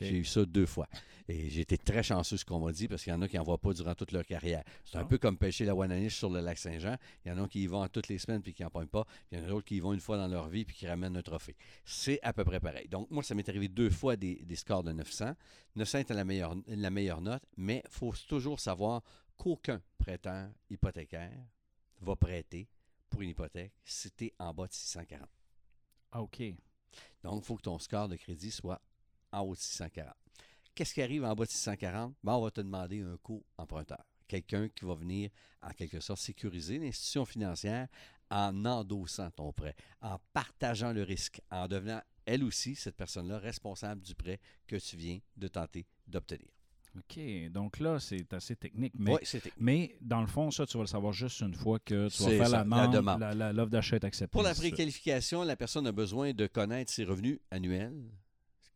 J'ai 0.00 0.16
eu 0.16 0.24
ça 0.24 0.46
deux 0.46 0.64
fois. 0.64 0.88
Et 1.26 1.48
j'ai 1.48 1.62
été 1.62 1.78
très 1.78 2.02
chanceux, 2.02 2.36
ce 2.36 2.44
qu'on 2.44 2.60
m'a 2.60 2.70
dit, 2.70 2.86
parce 2.86 3.02
qu'il 3.02 3.10
y 3.10 3.16
en 3.16 3.22
a 3.22 3.28
qui 3.28 3.36
n'en 3.36 3.44
voient 3.44 3.56
pas 3.60 3.72
durant 3.72 3.94
toute 3.94 4.12
leur 4.12 4.26
carrière. 4.26 4.62
C'est 4.84 4.98
un 4.98 5.00
Ah. 5.00 5.04
peu 5.06 5.16
comme 5.16 5.38
pêcher 5.38 5.64
la 5.64 5.74
Wananiche 5.74 6.16
sur 6.16 6.28
le 6.28 6.40
lac 6.40 6.58
Saint-Jean. 6.58 6.96
Il 7.24 7.28
y 7.28 7.32
en 7.32 7.42
a 7.42 7.48
qui 7.48 7.62
y 7.62 7.66
vont 7.66 7.86
toutes 7.88 8.08
les 8.08 8.18
semaines 8.18 8.42
puis 8.42 8.52
qui 8.52 8.62
n'en 8.62 8.68
pognent 8.68 8.88
pas. 8.88 9.04
Puis 9.04 9.14
il 9.32 9.38
y 9.38 9.40
en 9.40 9.44
a 9.44 9.48
d'autres 9.48 9.64
qui 9.64 9.76
y 9.76 9.80
vont 9.80 9.94
une 9.94 10.00
fois 10.00 10.18
dans 10.18 10.28
leur 10.28 10.48
vie 10.48 10.66
puis 10.66 10.76
qui 10.76 10.86
ramènent 10.86 11.16
un 11.16 11.22
trophée. 11.22 11.56
C'est 11.86 12.20
à 12.22 12.34
peu 12.34 12.44
près 12.44 12.60
pareil. 12.60 12.88
Donc, 12.88 13.10
moi, 13.10 13.22
ça 13.22 13.34
m'est 13.34 13.48
arrivé 13.48 13.68
deux 13.68 13.88
fois 13.88 14.16
des, 14.16 14.34
des 14.44 14.56
scores 14.56 14.84
de 14.84 14.92
900. 14.92 15.34
900 15.76 15.98
était 16.00 16.12
la 16.14 16.24
meilleure, 16.26 16.56
la 16.66 16.90
meilleure 16.90 17.22
note, 17.22 17.42
mais 17.56 17.82
il 17.86 17.90
faut 17.90 18.12
toujours 18.28 18.60
savoir 18.60 19.02
qu'aucun 19.38 19.80
prêteur 19.96 20.50
hypothécaire 20.68 21.32
va 22.02 22.16
prêter 22.16 22.68
pour 23.08 23.22
une 23.22 23.30
hypothèque 23.30 23.72
si 23.82 24.10
tu 24.10 24.26
es 24.26 24.34
en 24.38 24.52
bas 24.52 24.66
de 24.66 24.72
640. 24.74 25.26
Ah, 26.12 26.20
OK. 26.20 26.42
Donc, 27.22 27.42
il 27.42 27.46
faut 27.46 27.56
que 27.56 27.62
ton 27.62 27.78
score 27.78 28.08
de 28.08 28.16
crédit 28.16 28.50
soit 28.50 28.80
en 29.32 29.40
haut 29.40 29.54
de 29.54 29.58
640. 29.60 30.14
Qu'est-ce 30.74 30.94
qui 30.94 31.02
arrive 31.02 31.24
en 31.24 31.34
bas 31.34 31.44
de 31.44 31.50
640? 31.50 32.14
Ben, 32.22 32.32
on 32.32 32.42
va 32.42 32.50
te 32.50 32.60
demander 32.60 33.00
un 33.02 33.16
co-emprunteur. 33.22 34.04
Quelqu'un 34.26 34.68
qui 34.68 34.84
va 34.84 34.94
venir, 34.94 35.30
en 35.62 35.70
quelque 35.70 36.00
sorte, 36.00 36.20
sécuriser 36.20 36.78
l'institution 36.78 37.24
financière 37.24 37.88
en 38.30 38.64
endossant 38.64 39.30
ton 39.30 39.52
prêt, 39.52 39.76
en 40.00 40.18
partageant 40.32 40.92
le 40.92 41.02
risque, 41.02 41.40
en 41.50 41.68
devenant, 41.68 42.00
elle 42.26 42.42
aussi, 42.42 42.74
cette 42.74 42.96
personne-là, 42.96 43.38
responsable 43.38 44.00
du 44.00 44.14
prêt 44.14 44.40
que 44.66 44.76
tu 44.76 44.96
viens 44.96 45.18
de 45.36 45.46
tenter 45.46 45.86
d'obtenir. 46.06 46.48
OK. 46.96 47.50
Donc 47.50 47.80
là, 47.80 47.98
c'est 48.00 48.32
assez 48.32 48.56
technique. 48.56 48.94
Mais, 48.96 49.12
Oui, 49.12 49.18
c'était. 49.24 49.52
mais 49.58 49.96
dans 50.00 50.20
le 50.20 50.26
fond, 50.26 50.50
ça, 50.50 50.64
tu 50.66 50.76
vas 50.76 50.84
le 50.84 50.88
savoir 50.88 51.12
juste 51.12 51.40
une 51.40 51.54
fois 51.54 51.78
que 51.78 52.08
tu 52.08 52.22
vas 52.22 52.28
faire 52.30 52.48
ça, 52.48 52.64
la, 52.64 52.86
demande, 52.88 53.20
l'offre 53.54 53.70
d'achat 53.70 53.96
est 53.96 54.04
acceptée. 54.04 54.32
Pour 54.32 54.42
la 54.42 54.54
préqualification, 54.54 55.42
la 55.42 55.56
personne 55.56 55.86
a 55.86 55.92
besoin 55.92 56.32
de 56.32 56.46
connaître 56.46 56.92
ses 56.92 57.04
revenus 57.04 57.40
annuels. 57.50 58.10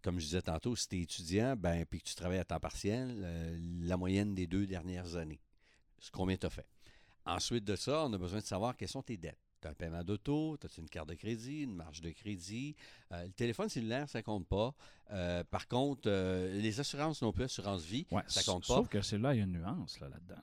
Comme 0.02 0.18
je 0.20 0.24
disais 0.26 0.42
tantôt, 0.42 0.76
si 0.76 0.88
tu 0.88 0.96
es 0.98 1.00
étudiant 1.02 1.56
ben, 1.56 1.84
puis 1.84 2.00
que 2.00 2.06
tu 2.08 2.14
travailles 2.14 2.38
à 2.38 2.44
temps 2.44 2.60
partiel, 2.60 3.20
euh, 3.24 3.58
la 3.82 3.96
moyenne 3.96 4.34
des 4.34 4.46
deux 4.46 4.66
dernières 4.66 5.16
années. 5.16 5.40
C'est 5.98 6.12
combien 6.12 6.36
tu 6.36 6.46
as 6.46 6.50
fait. 6.50 6.66
Ensuite 7.26 7.64
de 7.64 7.76
ça, 7.76 8.04
on 8.06 8.12
a 8.12 8.18
besoin 8.18 8.38
de 8.40 8.44
savoir 8.46 8.76
quelles 8.76 8.88
sont 8.88 9.02
tes 9.02 9.16
dettes. 9.16 9.38
Tu 9.60 9.66
as 9.66 9.72
un 9.72 9.74
paiement 9.74 10.04
d'auto, 10.04 10.56
tu 10.56 10.66
as 10.68 10.70
une 10.80 10.88
carte 10.88 11.08
de 11.08 11.14
crédit, 11.14 11.62
une 11.64 11.74
marge 11.74 12.00
de 12.00 12.10
crédit? 12.10 12.76
Euh, 13.12 13.24
le 13.24 13.32
téléphone 13.32 13.68
cellulaire, 13.68 14.08
ça 14.08 14.22
compte 14.22 14.46
pas. 14.46 14.72
Euh, 15.10 15.42
par 15.44 15.66
contre, 15.66 16.08
les 16.08 16.78
assurances 16.78 17.20
non 17.22 17.32
plus, 17.32 17.44
assurance 17.44 17.82
vie, 17.82 18.06
Ouais, 18.12 18.22
ça 18.28 18.44
compte 18.44 18.66
pas. 18.68 18.76
Sauf 18.76 18.88
que 18.88 19.02
c'est 19.02 19.18
là, 19.18 19.34
il 19.34 19.38
y 19.38 19.40
a 19.40 19.44
une 19.44 19.52
nuance 19.52 19.98
là, 19.98 20.08
là-dedans. 20.08 20.40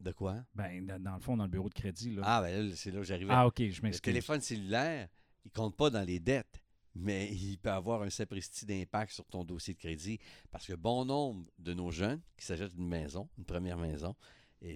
De 0.00 0.10
quoi? 0.12 0.42
Ben, 0.54 0.84
dans 0.98 1.14
le 1.14 1.20
fond, 1.20 1.36
dans 1.36 1.44
le 1.44 1.50
bureau 1.50 1.68
de 1.68 1.74
crédit. 1.74 2.14
Là. 2.16 2.22
Ah, 2.24 2.40
ben 2.42 2.68
là, 2.70 2.74
c'est 2.74 2.90
là 2.90 3.00
où 3.00 3.04
j'arrivais. 3.04 3.32
Ah, 3.32 3.46
OK, 3.46 3.58
je 3.58 3.62
Le 3.64 3.82
m'excuse. 3.82 4.00
téléphone 4.00 4.40
cellulaire, 4.40 5.08
il 5.44 5.52
compte 5.52 5.76
pas 5.76 5.90
dans 5.90 6.02
les 6.02 6.18
dettes, 6.18 6.60
mais 6.94 7.32
il 7.32 7.58
peut 7.58 7.70
avoir 7.70 8.02
un 8.02 8.10
sapristi 8.10 8.66
d'impact 8.66 9.12
sur 9.12 9.24
ton 9.26 9.44
dossier 9.44 9.74
de 9.74 9.78
crédit 9.78 10.18
parce 10.50 10.66
que 10.66 10.74
bon 10.74 11.04
nombre 11.04 11.46
de 11.58 11.74
nos 11.74 11.90
jeunes 11.90 12.20
qui 12.36 12.44
s'achètent 12.44 12.74
une 12.76 12.88
maison, 12.88 13.28
une 13.38 13.44
première 13.44 13.78
maison, 13.78 14.14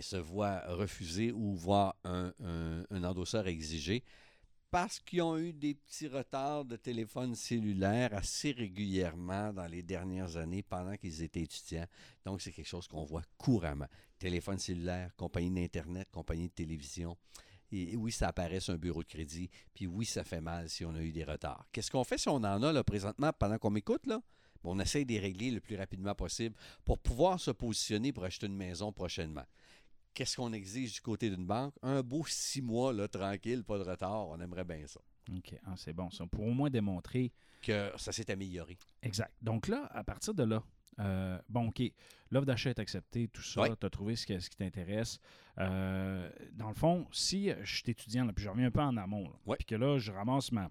se 0.00 0.16
voient 0.16 0.62
refuser 0.68 1.30
ou 1.32 1.54
voir 1.54 1.96
un, 2.04 2.32
un- 2.42 2.84
un 2.90 3.04
endosseur 3.04 3.46
exigé 3.48 4.02
parce 4.70 4.98
qu'ils 4.98 5.22
ont 5.22 5.36
eu 5.38 5.52
des 5.52 5.74
petits 5.74 6.08
retards 6.08 6.64
de 6.64 6.76
téléphone 6.76 7.34
cellulaire 7.36 8.12
assez 8.14 8.50
régulièrement 8.50 9.52
dans 9.52 9.66
les 9.66 9.82
dernières 9.84 10.36
années 10.36 10.64
pendant 10.64 10.96
qu'ils 10.96 11.22
étaient 11.22 11.42
étudiants. 11.42 11.86
Donc, 12.24 12.40
c'est 12.40 12.50
quelque 12.50 12.66
chose 12.66 12.88
qu'on 12.88 13.04
voit 13.04 13.22
couramment. 13.36 13.86
Téléphone 14.18 14.58
cellulaire, 14.58 15.14
compagnie 15.14 15.50
d'Internet, 15.52 16.08
compagnie 16.10 16.48
de 16.48 16.54
télévision. 16.54 17.16
Et 17.74 17.96
oui, 17.96 18.12
ça 18.12 18.28
apparaît 18.28 18.60
sur 18.60 18.74
un 18.74 18.78
bureau 18.78 19.02
de 19.02 19.08
crédit. 19.08 19.50
Puis 19.74 19.86
oui, 19.86 20.04
ça 20.04 20.22
fait 20.22 20.40
mal 20.40 20.68
si 20.68 20.84
on 20.84 20.94
a 20.94 21.02
eu 21.02 21.12
des 21.12 21.24
retards. 21.24 21.66
Qu'est-ce 21.72 21.90
qu'on 21.90 22.04
fait 22.04 22.18
si 22.18 22.28
on 22.28 22.36
en 22.36 22.62
a 22.62 22.72
là, 22.72 22.84
présentement 22.84 23.32
pendant 23.32 23.58
qu'on 23.58 23.70
m'écoute? 23.70 24.06
Là? 24.06 24.20
Bon, 24.62 24.76
on 24.76 24.80
essaye 24.80 25.04
de 25.04 25.12
les 25.12 25.18
régler 25.18 25.50
le 25.50 25.60
plus 25.60 25.76
rapidement 25.76 26.14
possible 26.14 26.54
pour 26.84 26.98
pouvoir 26.98 27.40
se 27.40 27.50
positionner 27.50 28.12
pour 28.12 28.24
acheter 28.24 28.46
une 28.46 28.56
maison 28.56 28.92
prochainement. 28.92 29.44
Qu'est-ce 30.14 30.36
qu'on 30.36 30.52
exige 30.52 30.94
du 30.94 31.00
côté 31.00 31.28
d'une 31.28 31.44
banque? 31.46 31.74
Un 31.82 32.02
beau 32.02 32.24
six 32.26 32.62
mois, 32.62 32.92
là, 32.92 33.08
tranquille, 33.08 33.64
pas 33.64 33.78
de 33.78 33.82
retard. 33.82 34.28
On 34.28 34.40
aimerait 34.40 34.64
bien 34.64 34.86
ça. 34.86 35.00
OK. 35.36 35.54
Ah, 35.64 35.74
c'est 35.76 35.92
bon. 35.92 36.10
Ça, 36.10 36.24
pour 36.26 36.44
au 36.44 36.52
moins 36.52 36.70
démontrer. 36.70 37.32
Que 37.60 37.90
ça 37.96 38.12
s'est 38.12 38.30
amélioré. 38.30 38.78
Exact. 39.02 39.32
Donc 39.40 39.68
là, 39.68 39.88
à 39.92 40.04
partir 40.04 40.34
de 40.34 40.44
là, 40.44 40.62
euh, 41.00 41.38
bon, 41.48 41.68
OK, 41.68 41.82
l'offre 42.30 42.46
d'achat 42.46 42.70
est 42.70 42.78
acceptée, 42.78 43.28
tout 43.28 43.42
ça, 43.42 43.62
tu 43.78 43.86
as 43.86 43.90
trouvé 43.90 44.16
ce, 44.16 44.26
que- 44.26 44.38
ce 44.38 44.48
qui 44.50 44.56
t'intéresse. 44.56 45.18
Euh, 45.58 46.28
dans 46.52 46.68
le 46.68 46.74
fond, 46.74 47.06
si 47.12 47.50
je 47.62 47.74
suis 47.76 47.90
étudiant, 47.90 48.24
là, 48.24 48.32
puis 48.32 48.44
je 48.44 48.50
reviens 48.50 48.66
un 48.66 48.70
peu 48.70 48.80
en 48.80 48.96
amont, 48.96 49.28
là, 49.46 49.56
puis 49.56 49.66
que 49.66 49.74
là, 49.74 49.98
je 49.98 50.10
ramasse 50.12 50.50
ma, 50.52 50.70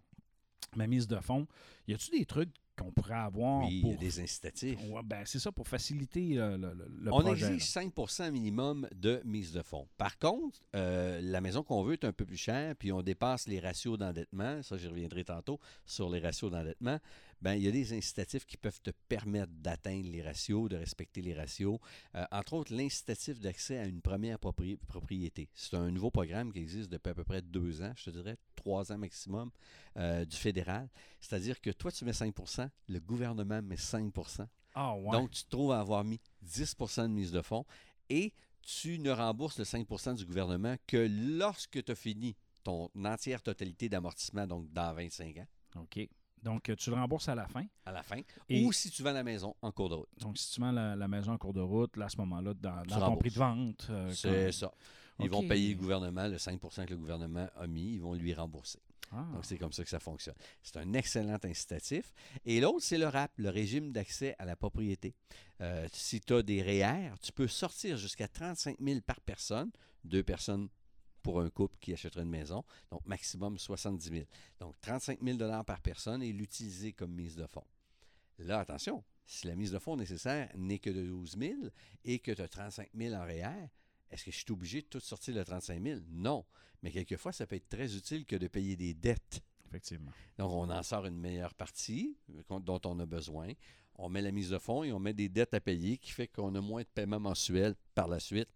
ma 0.76 0.88
mise 0.88 1.08
de 1.08 1.20
fonds, 1.20 1.48
y 1.88 1.94
a-tu 1.94 2.12
des 2.12 2.26
trucs 2.26 2.50
qu'on 2.76 2.92
pourrait 2.92 3.14
avoir 3.14 3.68
Oui, 3.68 3.76
il 3.76 3.82
pour. 3.82 3.92
y 3.92 3.94
a 3.94 3.98
des 3.98 4.20
incitatifs. 4.20 4.80
Ouais, 4.90 5.02
ben, 5.06 5.22
c'est 5.26 5.38
ça, 5.38 5.52
pour 5.52 5.68
faciliter 5.68 6.40
euh, 6.40 6.58
le, 6.58 6.74
le- 6.74 6.88
le 7.04 7.14
On 7.14 7.20
projet. 7.22 7.46
exige 7.54 7.70
5% 7.70 8.32
minimum 8.32 8.88
de 8.96 9.22
mise 9.26 9.52
de 9.54 9.62
fonds. 9.62 9.88
Par 9.96 10.18
contre, 10.18 10.60
euh, 10.76 11.22
la 11.22 11.40
maison 11.40 11.62
qu'on 11.62 11.84
veut 11.84 11.94
est 11.94 12.04
un 12.04 12.12
peu 12.14 12.26
plus 12.26 12.36
chère, 12.36 12.76
puis 12.76 12.92
on 12.92 13.04
dépasse 13.04 13.48
les 13.48 13.60
ratios 13.60 14.00
d'endettement. 14.00 14.64
Ça, 14.64 14.76
j'y 14.78 14.88
reviendrai 14.88 15.24
tantôt 15.24 15.60
sur 15.86 16.10
les 16.10 16.20
ratios 16.20 16.50
d'endettement. 16.52 16.98
Ben, 17.44 17.56
il 17.56 17.64
y 17.64 17.68
a 17.68 17.72
des 17.72 17.92
incitatifs 17.92 18.46
qui 18.46 18.56
peuvent 18.56 18.80
te 18.82 18.92
permettre 19.10 19.52
d'atteindre 19.52 20.10
les 20.10 20.22
ratios, 20.22 20.70
de 20.70 20.78
respecter 20.78 21.22
les 21.22 21.34
ratios. 21.34 21.78
Euh, 22.16 22.26
entre 22.32 22.54
autres, 22.54 22.74
l'incitatif 22.74 23.38
d'accès 23.42 23.78
à 23.80 23.86
une 23.86 24.00
première 24.02 24.38
propri- 24.38 24.78
propriété. 24.88 25.50
C'est 25.54 25.76
un 25.76 25.92
nouveau 25.92 26.10
programme 26.10 26.54
qui 26.54 26.60
existe 26.60 26.90
depuis 26.90 27.10
à 27.10 27.14
peu 27.14 27.26
près 27.26 27.42
deux 27.42 27.82
ans, 27.82 27.92
je 27.98 28.06
te 28.06 28.10
dirais, 28.12 28.38
trois 28.56 28.94
ans 28.94 28.98
maximum, 28.98 29.52
euh, 29.98 30.24
du 30.24 30.38
fédéral. 30.38 30.88
C'est-à-dire 31.20 31.60
que 31.60 31.70
toi, 31.72 31.92
tu 31.92 32.06
mets 32.06 32.14
5% 32.14 32.70
le 32.88 33.00
gouvernement 33.02 33.62
met 33.62 33.76
5% 33.76 34.48
Ah, 34.74 34.96
ouais. 34.96 35.12
donc, 35.12 35.32
tu 35.32 35.44
te 35.44 35.50
trouves 35.50 35.74
à 35.74 35.82
avoir 35.82 36.06
mis 36.06 36.22
10% 36.42 37.04
de 37.04 37.08
mise 37.14 37.34
de 37.34 37.42
fonds 37.42 37.66
et 38.10 38.34
tu 38.62 39.00
ne 39.00 39.12
rembourses 39.12 39.60
le 39.60 39.66
5% 39.66 40.16
du 40.16 40.26
gouvernement 40.26 40.78
que 40.88 41.08
lorsque 41.38 41.84
tu 41.84 41.92
as 41.92 41.96
fini 41.96 42.38
ton 42.64 42.90
entière 43.04 43.42
totalité 43.42 43.90
d'amortissement, 43.90 44.48
donc 44.48 44.72
dans 44.72 44.94
25 44.94 45.38
ans, 45.40 45.48
OK. 45.82 46.08
Donc, 46.44 46.72
tu 46.78 46.90
le 46.90 46.96
rembourses 46.98 47.30
à 47.30 47.36
la 47.36 47.48
fin. 47.48 47.66
à 47.86 47.92
la 47.92 48.04
fin, 48.04 48.20
Et- 48.50 48.64
ou 48.66 48.72
si 48.72 48.92
tu 48.92 49.02
vends 49.02 49.14
la 49.14 49.24
maison 49.24 49.56
en 49.62 49.72
cours 49.72 49.90
de 49.90 49.96
route. 49.96 50.10
Donc, 50.20 50.38
si 50.38 50.52
tu 50.54 50.60
vends 50.62 50.72
la, 50.72 50.96
la 50.96 51.08
maison 51.08 51.32
en 51.32 51.38
cours 51.38 51.54
de 51.54 51.62
route, 51.62 51.96
là, 51.98 52.06
à 52.06 52.10
ce 52.10 52.18
moment-là, 52.18 52.54
dans, 52.54 52.84
dans 52.84 53.00
ton 53.12 53.16
prix 53.18 53.30
de 53.30 53.36
vente. 53.36 53.88
euh, 53.90 54.12
C'est 54.14 54.52
ça. 54.52 54.72
Ils 55.20 55.30
vont 55.30 55.48
payer 55.48 55.74
le 55.74 55.80
gouvernement, 55.80 56.28
le 56.28 56.38
5% 56.38 56.86
que 56.86 56.92
le 56.94 56.98
gouvernement 56.98 57.48
a 57.56 57.68
mis, 57.68 57.94
ils 57.96 58.02
vont 58.02 58.14
lui 58.14 58.34
rembourser. 58.34 58.80
Ah, 59.16 59.26
Donc, 59.34 59.46
c'est 59.46 59.58
comme 59.60 59.72
ça 59.72 59.84
que 59.84 59.90
ça 59.92 60.00
fonctionne. 60.00 60.34
C'est 60.64 60.78
un 60.78 60.92
excellent 60.94 61.38
incitatif. 61.44 62.12
Et 62.46 62.60
l'autre, 62.60 62.80
c'est 62.82 62.98
le 62.98 63.08
RAP, 63.08 63.32
le 63.38 63.50
régime 63.50 63.92
d'accès 63.92 64.36
à 64.40 64.46
la 64.46 64.56
propriété. 64.56 65.14
Euh, 65.62 65.88
si 65.94 66.20
tu 66.20 66.34
as 66.34 66.42
des 66.42 66.62
REER, 66.64 67.12
tu 67.22 67.32
peux 67.32 67.48
sortir 67.48 67.96
jusqu'à 67.96 68.28
35 68.28 68.78
000 68.84 69.02
par 69.02 69.22
personne, 69.22 69.70
deux 70.04 70.24
personnes 70.24 70.68
pour 71.24 71.40
un 71.42 71.50
couple 71.50 71.78
qui 71.80 71.94
achèterait 71.94 72.24
une 72.24 72.30
maison, 72.30 72.64
donc 72.92 73.06
maximum 73.06 73.58
70 73.58 74.10
000. 74.10 74.26
Donc, 74.60 74.76
35 74.82 75.20
000 75.24 75.38
par 75.64 75.82
personne 75.82 76.22
et 76.22 76.32
l'utiliser 76.32 76.94
comme 76.94 77.14
mise 77.14 77.36
de 77.36 77.48
fonds. 77.48 77.66
Là, 78.40 78.60
attention, 78.60 79.04
si 79.26 79.48
la 79.48 79.56
mise 79.56 79.72
de 79.72 79.80
fonds 79.80 79.96
nécessaire 79.96 80.52
n'est 80.56 80.80
que 80.80 80.90
de 80.90 81.04
12 81.04 81.38
000 81.40 81.54
et 82.04 82.20
que 82.20 82.32
tu 82.32 82.42
as 82.42 82.48
35 82.48 82.90
000 82.94 83.16
en 83.16 83.24
REER, 83.24 83.70
est-ce 84.12 84.26
que 84.26 84.32
je 84.32 84.38
suis 84.38 84.52
obligé 84.52 84.82
de 84.82 84.88
tout 84.88 85.00
sortir 85.00 85.34
le 85.34 85.44
35 85.44 85.82
000? 85.82 86.02
Non. 86.12 86.46
Mais 86.84 86.92
quelquefois, 86.92 87.32
ça 87.32 87.48
peut 87.48 87.56
être 87.56 87.70
très 87.70 87.96
utile 87.96 88.26
que 88.26 88.36
de 88.36 88.48
payer 88.48 88.76
des 88.76 88.94
dettes. 88.94 89.42
effectivement. 89.68 90.12
Donc, 90.38 90.52
on 90.52 90.70
en 90.70 90.84
sort 90.84 91.06
une 91.06 91.18
meilleure 91.18 91.54
partie 91.54 92.18
euh, 92.32 92.60
dont 92.60 92.82
on 92.86 93.00
a 93.00 93.06
besoin. 93.06 93.54
On 93.96 94.10
met 94.10 94.22
la 94.22 94.32
mise 94.32 94.50
de 94.50 94.58
fonds 94.58 94.84
et 94.84 94.92
on 94.92 95.00
met 95.00 95.14
des 95.14 95.30
dettes 95.30 95.54
à 95.54 95.62
payer 95.62 95.98
qui 95.98 96.12
fait 96.12 96.28
qu'on 96.28 96.54
a 96.56 96.62
moins 96.62 96.82
de 96.82 96.88
paiements 96.88 97.20
mensuels 97.20 97.76
par 97.96 98.08
la 98.08 98.20
suite, 98.20 98.50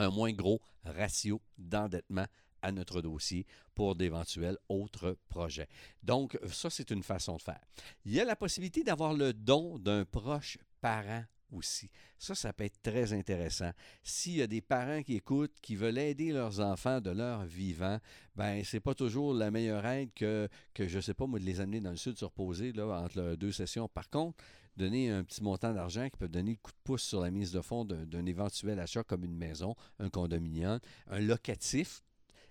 un 0.00 0.10
moins 0.10 0.32
gros 0.32 0.60
ratio 0.84 1.40
d'endettement 1.58 2.26
à 2.62 2.72
notre 2.72 3.00
dossier 3.00 3.46
pour 3.74 3.94
d'éventuels 3.94 4.58
autres 4.68 5.16
projets. 5.28 5.68
Donc, 6.02 6.38
ça, 6.50 6.68
c'est 6.68 6.90
une 6.90 7.02
façon 7.02 7.36
de 7.36 7.42
faire. 7.42 7.60
Il 8.04 8.12
y 8.12 8.20
a 8.20 8.24
la 8.24 8.36
possibilité 8.36 8.82
d'avoir 8.84 9.14
le 9.14 9.32
don 9.32 9.78
d'un 9.78 10.04
proche 10.04 10.58
parent 10.80 11.24
aussi. 11.52 11.90
Ça, 12.18 12.34
ça 12.34 12.52
peut 12.52 12.64
être 12.64 12.80
très 12.82 13.12
intéressant. 13.12 13.70
S'il 14.02 14.36
y 14.36 14.42
a 14.42 14.46
des 14.46 14.60
parents 14.60 15.02
qui 15.02 15.16
écoutent, 15.16 15.58
qui 15.60 15.74
veulent 15.74 15.98
aider 15.98 16.32
leurs 16.32 16.60
enfants 16.60 17.00
de 17.00 17.10
leur 17.10 17.44
vivant, 17.44 17.98
ben 18.36 18.62
c'est 18.64 18.80
pas 18.80 18.94
toujours 18.94 19.34
la 19.34 19.50
meilleure 19.50 19.84
aide 19.86 20.10
que, 20.14 20.48
que 20.74 20.86
je 20.86 21.00
sais 21.00 21.14
pas, 21.14 21.26
moi, 21.26 21.38
de 21.38 21.44
les 21.44 21.60
amener 21.60 21.80
dans 21.80 21.90
le 21.90 21.96
sud 21.96 22.16
se 22.18 22.24
reposer 22.24 22.72
là, 22.72 23.02
entre 23.02 23.34
deux 23.36 23.52
sessions. 23.52 23.88
Par 23.88 24.08
contre, 24.10 24.38
donner 24.80 25.10
un 25.10 25.22
petit 25.24 25.42
montant 25.42 25.72
d'argent 25.72 26.08
qui 26.08 26.16
peut 26.16 26.28
donner 26.28 26.52
le 26.52 26.56
coup 26.56 26.72
de 26.72 26.78
pouce 26.84 27.02
sur 27.02 27.20
la 27.20 27.30
mise 27.30 27.52
de 27.52 27.60
fonds 27.60 27.84
d'un 27.84 28.26
éventuel 28.26 28.80
achat 28.80 29.04
comme 29.04 29.24
une 29.24 29.36
maison, 29.36 29.74
un 29.98 30.08
condominium, 30.08 30.80
un 31.08 31.20
locatif. 31.20 32.02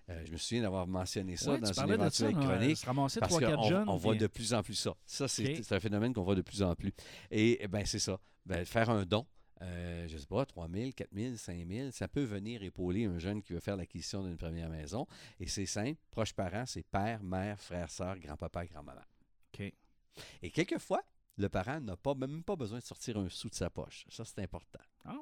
Euh, 0.08 0.22
je 0.26 0.32
me 0.32 0.36
souviens 0.36 0.62
d'avoir 0.62 0.86
mentionné 0.86 1.36
ça 1.36 1.52
Ouais, 1.52 1.60
dans 1.60 1.68
une 1.68 1.74
ça, 1.74 1.86
éventuelle 1.86 2.34
chronique. 2.34 2.76
se 2.76 2.86
ramasser 2.86 3.20
Parce 3.20 3.32
3-4 3.34 3.54
qu'on 3.54 3.62
jeunes. 3.68 3.88
on 3.88 3.96
voit 3.96 4.14
de 4.14 4.26
plus 4.26 4.54
en 4.54 4.62
plus 4.62 4.74
ça. 4.74 4.94
Ça, 5.06 5.28
c'est 5.28 5.72
un 5.72 5.80
phénomène 5.80 6.12
qu'on 6.12 6.22
voit 6.22 6.34
de 6.34 6.42
plus 6.42 6.62
en 6.62 6.74
plus. 6.74 6.92
Et 7.30 7.58
eh 7.60 7.68
ben, 7.68 7.84
c'est 7.84 7.98
ça. 7.98 8.18
Ben, 8.46 8.64
faire 8.64 8.90
un 8.90 9.04
don, 9.04 9.26
euh, 9.62 10.08
je 10.08 10.14
ne 10.14 10.18
sais 10.18 10.26
pas, 10.26 10.44
3 10.46 10.68
000, 10.68 10.90
4 10.96 11.08
000, 11.12 11.36
5 11.36 11.66
000, 11.68 11.90
ça 11.92 12.08
peut 12.08 12.24
venir 12.24 12.62
épauler 12.62 13.04
un 13.04 13.18
jeune 13.18 13.42
qui 13.42 13.52
veut 13.52 13.60
faire 13.60 13.76
l'acquisition 13.76 14.24
d'une 14.24 14.36
première 14.36 14.70
maison. 14.70 15.06
Et 15.38 15.46
c'est 15.46 15.66
simple. 15.66 16.00
Proches 16.10 16.32
parents, 16.32 16.64
c'est 16.66 16.82
père, 16.82 17.22
mère, 17.22 17.60
frère, 17.60 17.90
sœur, 17.90 18.18
grand-papa, 18.18 18.66
grand-maman. 18.66 19.02
OK. 19.52 19.72
Et 20.42 20.50
quelquefois, 20.50 21.02
le 21.36 21.48
parent 21.48 21.80
n'a 21.80 21.96
pas, 21.96 22.14
même 22.14 22.42
pas 22.42 22.56
besoin 22.56 22.78
de 22.78 22.84
sortir 22.84 23.18
un 23.18 23.28
sou 23.28 23.48
de 23.48 23.54
sa 23.54 23.70
poche. 23.70 24.04
Ça, 24.08 24.24
c'est 24.24 24.40
important. 24.40 24.80
Ah, 25.04 25.16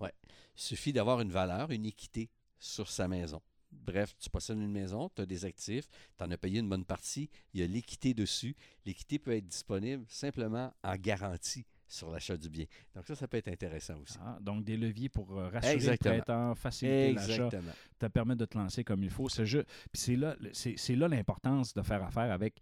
ouais. 0.00 0.12
Il 0.56 0.60
suffit 0.60 0.92
d'avoir 0.92 1.20
une 1.20 1.30
valeur, 1.30 1.70
une 1.70 1.86
équité 1.86 2.30
sur 2.58 2.90
sa 2.90 3.08
maison. 3.08 3.40
Bref, 3.72 4.16
tu 4.18 4.28
possèdes 4.28 4.58
une 4.58 4.72
maison, 4.72 5.08
tu 5.14 5.22
as 5.22 5.26
des 5.26 5.44
actifs, 5.44 5.88
tu 6.18 6.24
en 6.24 6.30
as 6.30 6.36
payé 6.36 6.58
une 6.58 6.68
bonne 6.68 6.84
partie, 6.84 7.30
il 7.54 7.60
y 7.60 7.62
a 7.62 7.66
l'équité 7.66 8.14
dessus. 8.14 8.56
L'équité 8.84 9.18
peut 9.18 9.34
être 9.34 9.46
disponible 9.46 10.04
simplement 10.08 10.74
en 10.82 10.96
garantie 10.96 11.64
sur 11.86 12.10
l'achat 12.10 12.36
du 12.36 12.48
bien. 12.48 12.64
Donc 12.94 13.06
ça, 13.06 13.14
ça 13.14 13.28
peut 13.28 13.36
être 13.36 13.48
intéressant 13.48 13.98
aussi. 14.00 14.16
Ah, 14.20 14.38
donc, 14.40 14.64
des 14.64 14.76
leviers 14.76 15.08
pour 15.08 15.36
euh, 15.36 15.48
rassurer 15.48 15.74
Exactement. 15.74 16.14
le 16.14 16.20
prêteur, 16.20 16.58
faciliter 16.58 17.12
l'achat, 17.12 17.32
Exactement. 17.46 17.72
te 17.98 18.06
permettre 18.06 18.38
de 18.40 18.44
te 18.46 18.58
lancer 18.58 18.84
comme 18.84 19.02
il 19.02 19.10
faut. 19.10 19.28
C'est 19.28 20.16
là, 20.16 20.36
c'est 20.52 20.96
là 20.96 21.08
l'importance 21.08 21.74
de 21.74 21.82
faire 21.82 22.02
affaire 22.02 22.32
avec 22.32 22.60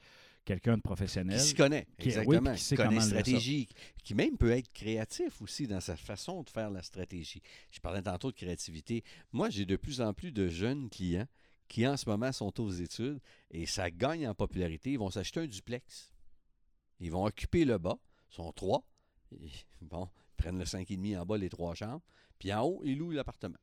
quelqu'un 0.48 0.78
de 0.78 0.82
professionnel. 0.82 1.38
Qui 1.38 1.44
s'y 1.46 1.54
connaît, 1.54 1.86
Qui- 1.98 2.08
exactement. 2.08 2.54
qui 2.54 2.60
sait 2.62 2.74
qui 2.74 2.82
connaît 2.82 2.88
comment 2.96 3.06
stratégies, 3.06 3.68
qui 4.02 4.14
même 4.14 4.38
peut 4.38 4.50
être 4.50 4.72
créatif 4.72 5.42
aussi 5.42 5.66
dans 5.66 5.80
sa 5.80 5.94
façon 5.94 6.42
de 6.42 6.48
faire 6.48 6.70
la 6.70 6.82
stratégie. 6.82 7.42
Je 7.70 7.80
parlais 7.80 8.00
tantôt 8.00 8.30
de 8.30 8.36
créativité. 8.36 9.04
Moi, 9.32 9.50
j'ai 9.50 9.66
de 9.66 9.76
plus 9.76 10.00
en 10.00 10.14
plus 10.14 10.32
de 10.32 10.48
jeunes 10.48 10.88
clients 10.88 11.26
qui, 11.68 11.86
en 11.86 11.98
ce 11.98 12.08
moment, 12.08 12.32
sont 12.32 12.58
aux 12.62 12.70
études 12.70 13.20
et 13.50 13.66
ça 13.66 13.90
gagne 13.90 14.26
en 14.26 14.34
popularité. 14.34 14.92
Ils 14.92 14.98
vont 14.98 15.10
s'acheter 15.10 15.40
un 15.40 15.46
duplex. 15.46 16.10
Ils 16.98 17.12
vont 17.12 17.26
occuper 17.26 17.66
le 17.66 17.76
bas. 17.76 17.98
Ils 18.30 18.34
sont 18.36 18.50
trois. 18.52 18.82
Et, 19.32 19.50
bon, 19.82 20.08
ils 20.32 20.36
prennent 20.38 20.58
le 20.58 20.64
5,5 20.64 21.18
en 21.18 21.26
bas, 21.26 21.36
les 21.36 21.50
trois 21.50 21.74
chambres. 21.74 22.02
Puis 22.38 22.50
en 22.54 22.62
haut, 22.62 22.80
ils 22.84 22.96
louent 22.96 23.10
l'appartement. 23.10 23.58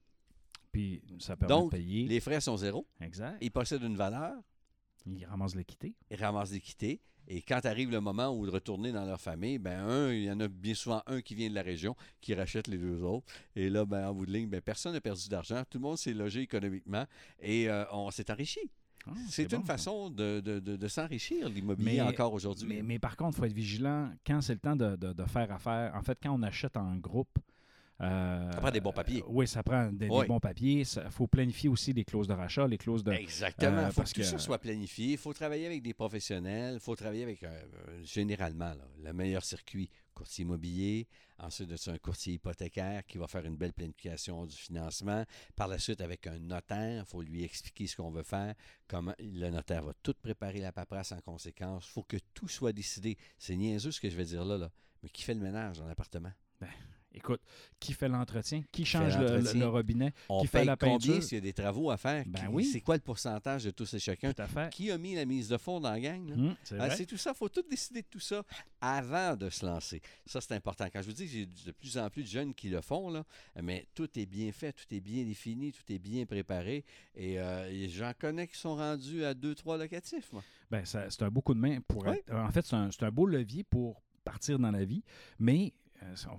Puis 0.72 1.02
ça 1.18 1.36
permet 1.36 1.56
Donc, 1.56 1.72
de 1.72 1.78
payer. 1.78 2.06
Les 2.08 2.20
frais 2.20 2.42
sont 2.42 2.58
zéro. 2.58 2.86
Exact. 3.02 3.38
Ils 3.42 3.50
possèdent 3.52 3.82
une 3.82 3.96
valeur. 3.96 4.36
Il 5.06 5.26
ramasse 5.26 5.56
l'équité. 5.56 5.94
ils 6.10 6.18
ramassent 6.18 6.52
l'équité. 6.52 7.00
Et 7.28 7.42
quand 7.42 7.66
arrive 7.66 7.90
le 7.90 8.02
moment 8.02 8.30
où 8.30 8.46
de 8.46 8.52
retourner 8.52 8.92
dans 8.92 9.04
leur 9.06 9.20
famille, 9.20 9.58
ben 9.58 9.80
un, 9.80 10.12
il 10.14 10.26
y 10.26 10.32
en 10.32 10.40
a 10.40 10.48
bien 10.48 10.76
souvent 10.76 11.02
un 11.08 11.22
qui 11.22 11.34
vient 11.34 11.50
de 11.50 11.56
la 11.56 11.64
région 11.64 11.96
qui 12.22 12.36
rachète 12.36 12.68
les 12.68 12.78
deux 12.78 13.02
autres. 13.02 13.26
Et 13.56 13.68
là, 13.70 13.84
ben, 13.86 14.08
en 14.10 14.14
bout 14.14 14.28
de 14.28 14.32
ligne, 14.32 14.48
ben, 14.48 14.62
personne 14.62 14.94
n'a 14.94 15.02
perdu 15.02 15.28
d'argent. 15.28 15.64
Tout 15.70 15.80
le 15.80 15.84
monde 15.84 15.98
s'est 15.98 16.14
logé 16.14 16.42
économiquement 16.42 17.06
et 17.42 17.68
euh, 17.68 17.84
on 17.92 18.12
s'est 18.12 18.30
enrichi. 18.32 18.60
Ah, 19.08 19.12
C'est 19.28 19.52
une 19.54 19.64
façon 19.64 20.10
de, 20.12 20.40
de- 20.40 20.60
de- 20.60 20.76
de 20.76 20.88
s'enrichir, 20.88 21.50
l'immobilier, 21.50 21.98
encore 22.08 22.34
aujourd'hui. 22.34 22.68
Mais, 22.68 22.82
mais 22.84 23.00
par 23.00 23.16
contre, 23.18 23.38
il 23.38 23.40
faut 23.40 23.46
être 23.46 23.54
vigilant 23.54 24.12
quand 24.26 24.42
c'est 24.42 24.54
le 24.54 24.60
temps 24.60 24.76
de 24.76 25.24
faire 25.26 25.52
affaire. 25.52 25.94
En 25.96 26.02
fait, 26.04 26.18
quand 26.22 26.32
on 26.38 26.42
achète 26.44 26.78
en 26.78 26.96
groupe. 26.96 27.38
Euh, 28.02 28.52
Ça 28.52 28.60
prend 28.60 28.72
des 28.72 28.82
bons 28.82 28.92
papiers. 28.92 29.22
euh, 29.22 29.28
oui, 29.30 29.48
ça 29.48 29.64
prend 29.64 29.92
des, 29.92 30.08
bons 30.08 30.40
papiers. 30.40 30.82
Il 30.82 31.12
faut 31.12 31.28
planifier 31.28 31.70
aussi 31.70 31.94
les 31.94 32.04
clauses 32.04 32.28
de 32.28 32.34
rachat, 32.34 32.68
les 32.68 32.78
clauses 32.78 33.04
de. 33.04 33.12
Exactement. 33.12 33.78
euh, 33.78 33.86
Il 33.88 33.92
faut 33.94 34.02
parce 34.02 34.12
que 34.14 34.22
tout 34.22 34.22
que- 34.22 34.32
ça 34.32 34.38
soit 34.40 34.60
planifié. 34.60 35.12
Il 35.14 35.18
faut 35.18 35.34
travailler 35.34 35.66
avec 35.66 35.82
des 35.82 35.94
professionnels. 35.94 36.76
Il 36.76 36.80
faut 36.80 36.96
travailler 36.96 37.24
avec, 37.24 37.44
euh, 37.44 37.48
euh, 37.88 38.04
généralement, 38.04 38.74
là, 38.74 38.88
le 39.04 39.14
meilleur 39.14 39.44
circuit, 39.44 39.90
courtier 40.14 40.44
immobilier. 40.44 41.08
Ensuite 41.38 41.70
un 41.88 41.98
courtier 41.98 42.34
hypothécaire 42.36 43.06
qui 43.06 43.18
va 43.18 43.28
faire 43.28 43.44
une 43.46 43.58
belle 43.58 43.74
planification 43.74 44.46
du 44.46 44.56
financement. 44.56 45.26
Par 45.56 45.68
la 45.68 45.78
suite, 45.80 46.00
avec 46.00 46.28
un 46.28 46.40
notaire, 46.40 47.04
il 47.06 47.10
faut 47.10 47.22
lui 47.22 47.44
expliquer 47.44 47.88
ce 47.88 47.98
qu'on 47.98 48.10
veut 48.10 48.24
faire. 48.24 48.56
Comment 48.88 49.14
le 49.20 49.50
notaire 49.50 49.84
va 49.84 49.94
tout 50.02 50.14
préparer 50.22 50.60
la 50.60 50.72
paperasse 50.72 51.12
en 51.12 51.20
conséquence. 51.20 51.86
Il 51.90 51.92
faut 51.92 52.04
que 52.04 52.18
tout 52.34 52.48
soit 52.48 52.72
décidé. 52.72 53.18
C'est 53.38 53.56
niaiseux 53.58 53.92
ce 53.92 54.00
que 54.00 54.10
je 54.10 54.16
vais 54.16 54.24
dire 54.24 54.46
là, 54.46 54.58
là. 54.58 54.72
Mais 55.04 55.10
qui 55.10 55.24
fait 55.24 55.34
le 55.34 55.42
ménage 55.42 55.80
dans 55.80 55.88
l'appartement? 55.88 56.32
Écoute, 57.16 57.42
qui 57.80 57.94
fait 57.94 58.08
l'entretien, 58.10 58.64
qui 58.72 58.86
change 58.86 59.18
le, 59.18 59.24
le- 59.26 59.36
l'entretien? 59.38 59.60
le 59.60 59.68
robinet, 59.68 60.14
On 60.30 60.42
qui 60.42 60.48
fait 60.48 60.66
la 60.66 60.76
combien 60.76 60.98
peinture? 60.98 61.24
s'il 61.24 61.36
y 61.36 61.38
a 61.38 61.42
des 61.42 61.54
travaux 61.54 61.90
à 61.92 61.98
faire? 61.98 62.24
Ben 62.28 62.40
Qui- 62.42 62.48
oui. 62.48 62.66
C'est 62.66 62.82
quoi 62.82 62.96
le 62.96 63.02
pourcentage 63.02 63.64
de 63.64 63.72
tous 63.72 63.94
et 63.94 64.00
chacun? 64.00 64.34
tout 64.34 64.42
à 64.42 64.48
fait. 64.48 64.70
Qui 64.72 64.92
a 64.92 64.98
mis 64.98 65.16
la 65.16 65.26
mise 65.26 65.50
de 65.50 65.58
fond 65.58 65.80
dans 65.80 65.92
la 65.92 66.00
gang? 66.00 66.32
Hum, 66.32 66.56
c'est 66.64 66.80
Ah, 66.80 66.90
c'est 66.90 67.06
tout 67.06 67.18
ça. 67.18 67.32
Il 67.34 67.38
faut 67.38 67.50
tout 67.50 67.64
décider 67.70 68.02
de 68.02 68.08
tout 68.10 68.20
ça 68.20 68.44
avant 68.82 69.36
de 69.36 69.50
se 69.50 69.66
lancer. 69.66 70.02
Ça, 70.26 70.42
c'est 70.42 70.54
important. 70.54 70.86
Quand 70.92 71.02
je 71.02 71.08
vous 71.08 71.14
dis 71.14 71.26
que 71.26 71.32
j'ai 71.32 71.46
de 71.46 71.72
plus 71.72 71.98
en 71.98 72.10
plus 72.10 72.24
de 72.24 72.28
jeunes 72.28 72.54
qui 72.54 72.70
le 72.70 72.82
font, 72.82 73.10
là, 73.10 73.24
mais 73.62 73.88
tout 73.96 74.10
est 74.20 74.26
bien 74.26 74.52
fait, 74.52 74.74
tout 74.74 74.86
est 74.94 75.00
bien 75.00 75.24
défini, 75.24 75.72
tout 75.72 75.84
est 75.92 76.00
bien 76.00 76.26
préparé. 76.26 76.84
Et, 77.16 77.40
euh, 77.40 77.88
j'en 77.90 78.12
connais 78.18 78.48
qui 78.48 78.58
sont 78.58 78.76
rendus 78.76 79.24
à 79.24 79.34
deux, 79.34 79.56
trois 79.56 79.78
locatifs. 79.78 80.32
Moi. 80.34 80.44
Ben, 80.70 80.84
ça- 80.86 81.10
c'est 81.10 81.24
un 81.24 81.30
beau 81.30 81.42
coup 81.42 81.54
de 81.54 81.60
main 81.60 81.80
pour 81.88 82.06
Oui. 82.06 82.18
être- 82.18 82.34
En 82.34 82.52
fait, 82.52 82.66
c'est 82.66 82.76
un, 82.76 82.90
c'est 82.92 83.04
un 83.04 83.12
beau 83.12 83.26
levier 83.26 83.64
pour 83.64 84.02
partir 84.24 84.58
dans 84.60 84.72
la 84.72 84.84
vie, 84.86 85.04
mais 85.40 85.72
euh, 85.85 85.85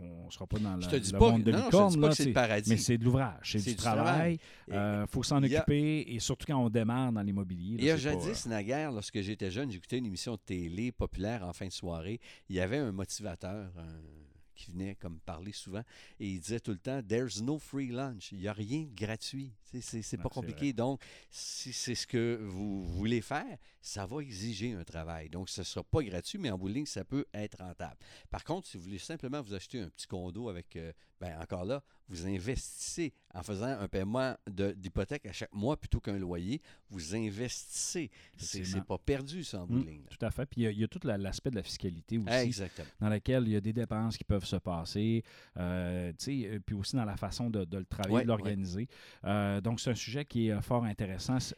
on 0.01 0.27
ne 0.27 0.31
sera 0.31 0.47
pas 0.47 0.59
dans 0.59 0.81
Je 0.81 0.87
le, 0.87 0.93
te 0.93 0.97
dis 0.97 1.13
le 1.13 1.19
pas, 1.19 1.31
monde 1.31 1.43
de 1.43 1.53
non, 1.53 1.59
non, 1.59 1.65
je 1.65 1.71
te 1.71 1.77
licorne, 1.77 1.91
dis 1.93 1.97
pas 1.99 2.03
là, 2.03 2.09
que 2.11 2.17
c'est 2.17 2.25
le 2.27 2.33
paradis. 2.33 2.71
mais 2.71 2.77
c'est 2.77 2.99
de 2.99 3.05
l'ouvrage, 3.05 3.35
c'est 3.45 3.59
du 3.59 3.65
du 3.71 3.77
travail. 3.77 4.39
travail. 4.69 5.03
Il 5.03 5.07
faut 5.09 5.23
s'en 5.23 5.43
a- 5.43 5.47
occuper, 5.47 6.05
et 6.09 6.19
surtout 6.21 6.47
quand 6.49 6.59
on 6.65 6.69
démarre 6.71 7.13
dans 7.13 7.23
l'immobilier. 7.23 7.77
là, 7.77 7.83
Il 7.83 7.87
y 7.87 7.91
a 7.91 7.97
c'est 7.99 8.05
pas, 8.11 8.17
euh, 8.17 8.21
jadis, 8.21 8.47
naguère, 8.47 8.93
lorsque 8.93 9.21
j'étais 9.21 9.51
jeune, 9.51 9.71
j'écoutais 9.71 9.99
une 9.99 10.07
émission 10.07 10.33
de 10.35 10.41
télé 10.45 10.93
populaire 10.93 11.45
en 11.47 11.53
fin 11.53 11.67
de 11.67 11.73
soirée. 11.73 12.21
Il 12.49 12.57
y 12.57 12.61
avait 12.61 12.79
un 12.79 12.93
motivateur 12.93 13.71
un- 13.79 14.36
qui 14.57 14.71
venait 14.73 14.97
comme 14.97 15.21
parler 15.21 15.53
souvent 15.53 15.83
et 16.19 16.29
il 16.29 16.41
disait 16.41 16.61
tout 16.61 16.73
le 16.73 16.79
temps 16.79 17.03
There's 17.03 17.41
no 17.43 17.59
free 17.59 17.89
lunch. 17.89 18.33
Il 18.33 18.39
n'y 18.39 18.49
a 18.49 18.53
rien 18.53 18.83
de 18.83 18.95
gratuit. 18.95 19.53
C'est 19.81 20.03
c'est 20.03 20.17
pas 20.17 20.29
compliqué. 20.29 20.73
Donc, 20.73 21.01
si 21.31 21.73
c'est 21.73 21.95
ce 21.95 22.07
que 22.07 22.41
vous 22.43 22.85
voulez 22.87 23.21
faire, 23.21 23.59
ça 23.81 24.07
va 24.07 24.23
exiger 24.23 24.73
un 24.73 24.85
travail. 24.85 25.29
Donc, 25.29 25.49
ce 25.49 25.61
ne 25.61 25.65
sera 25.65 25.85
pas 25.85 26.03
gratuit, 26.03 26.39
mais 26.39 26.51
en 26.51 26.59
bout 26.59 26.69
de 26.69 26.75
ligne, 26.75 26.87
ça 26.87 27.05
peut 27.05 27.27
être 27.35 27.59
rentable. 27.59 27.97
Par 28.31 28.43
contre, 28.43 28.67
si 28.67 28.77
vous 28.77 28.85
voulez 28.85 28.99
simplement 28.99 29.43
vous 29.43 29.55
acheter 29.55 29.81
un 29.81 29.91
petit 29.91 30.07
condo 30.07 30.49
avec, 30.49 30.75
euh, 30.77 30.93
ben 31.21 31.39
encore 31.41 31.65
là, 31.65 31.83
vous 32.09 32.27
investissez 32.27 33.13
en 33.35 33.43
faisant 33.43 33.67
un 33.67 33.89
paiement 33.89 34.35
d'hypothèque 34.49 35.27
à 35.27 35.33
chaque 35.33 35.53
mois 35.55 35.77
plutôt 35.77 35.99
qu'un 36.01 36.19
loyer. 36.19 36.61
Vous 36.91 37.15
investissez. 37.17 38.11
C'est 38.37 38.85
pas 38.85 38.99
perdu, 38.99 39.43
ça, 39.45 39.63
en 39.63 39.67
bout 39.67 39.81
de 39.81 39.87
ligne. 39.89 40.03
là. 40.03 40.09
tout 40.17 40.25
à 40.25 40.31
fait. 40.31 40.47
Puis 40.47 40.61
il 40.61 40.65
y 40.65 40.67
a- 40.67 40.71
il 40.71 40.79
y, 40.79 40.85
a 40.85 40.89
tout 40.89 41.01
la- 41.05 41.19
l'aspect 41.19 41.51
de 41.51 41.57
la 41.57 41.63
fiscalité 41.63 42.19
aussi. 42.19 42.29
Exactement. 42.31 42.89
dans 43.01 43.09
laquelle 43.09 43.45
il 43.47 43.53
y 43.53 43.57
a 43.57 43.61
des 43.61 43.73
dépenses 43.73 44.17
qui 44.17 44.25
peuvent 44.25 44.45
se 44.45 44.57
passer, 44.57 45.23
euh, 45.57 46.13
euh, 46.29 46.59
puis 46.65 46.75
aussi 46.75 46.97
dans 46.97 47.05
la 47.05 47.17
façon 47.17 47.51
de, 47.51 47.65
de 47.65 47.79
le 47.79 47.87
travailler, 47.87 48.15
Ouais, 48.17 48.23
de 48.23 48.29
l'organiser. 48.29 48.89
Euh, 49.25 49.61
donc, 49.61 49.81
c'est 49.81 49.91
un 49.91 49.95
sujet 49.95 50.25
qui 50.25 50.49
est 50.49 50.53
euh, 50.53 50.61
fort 50.61 50.85
intéressant. 50.85 51.39
Ce 51.41 51.55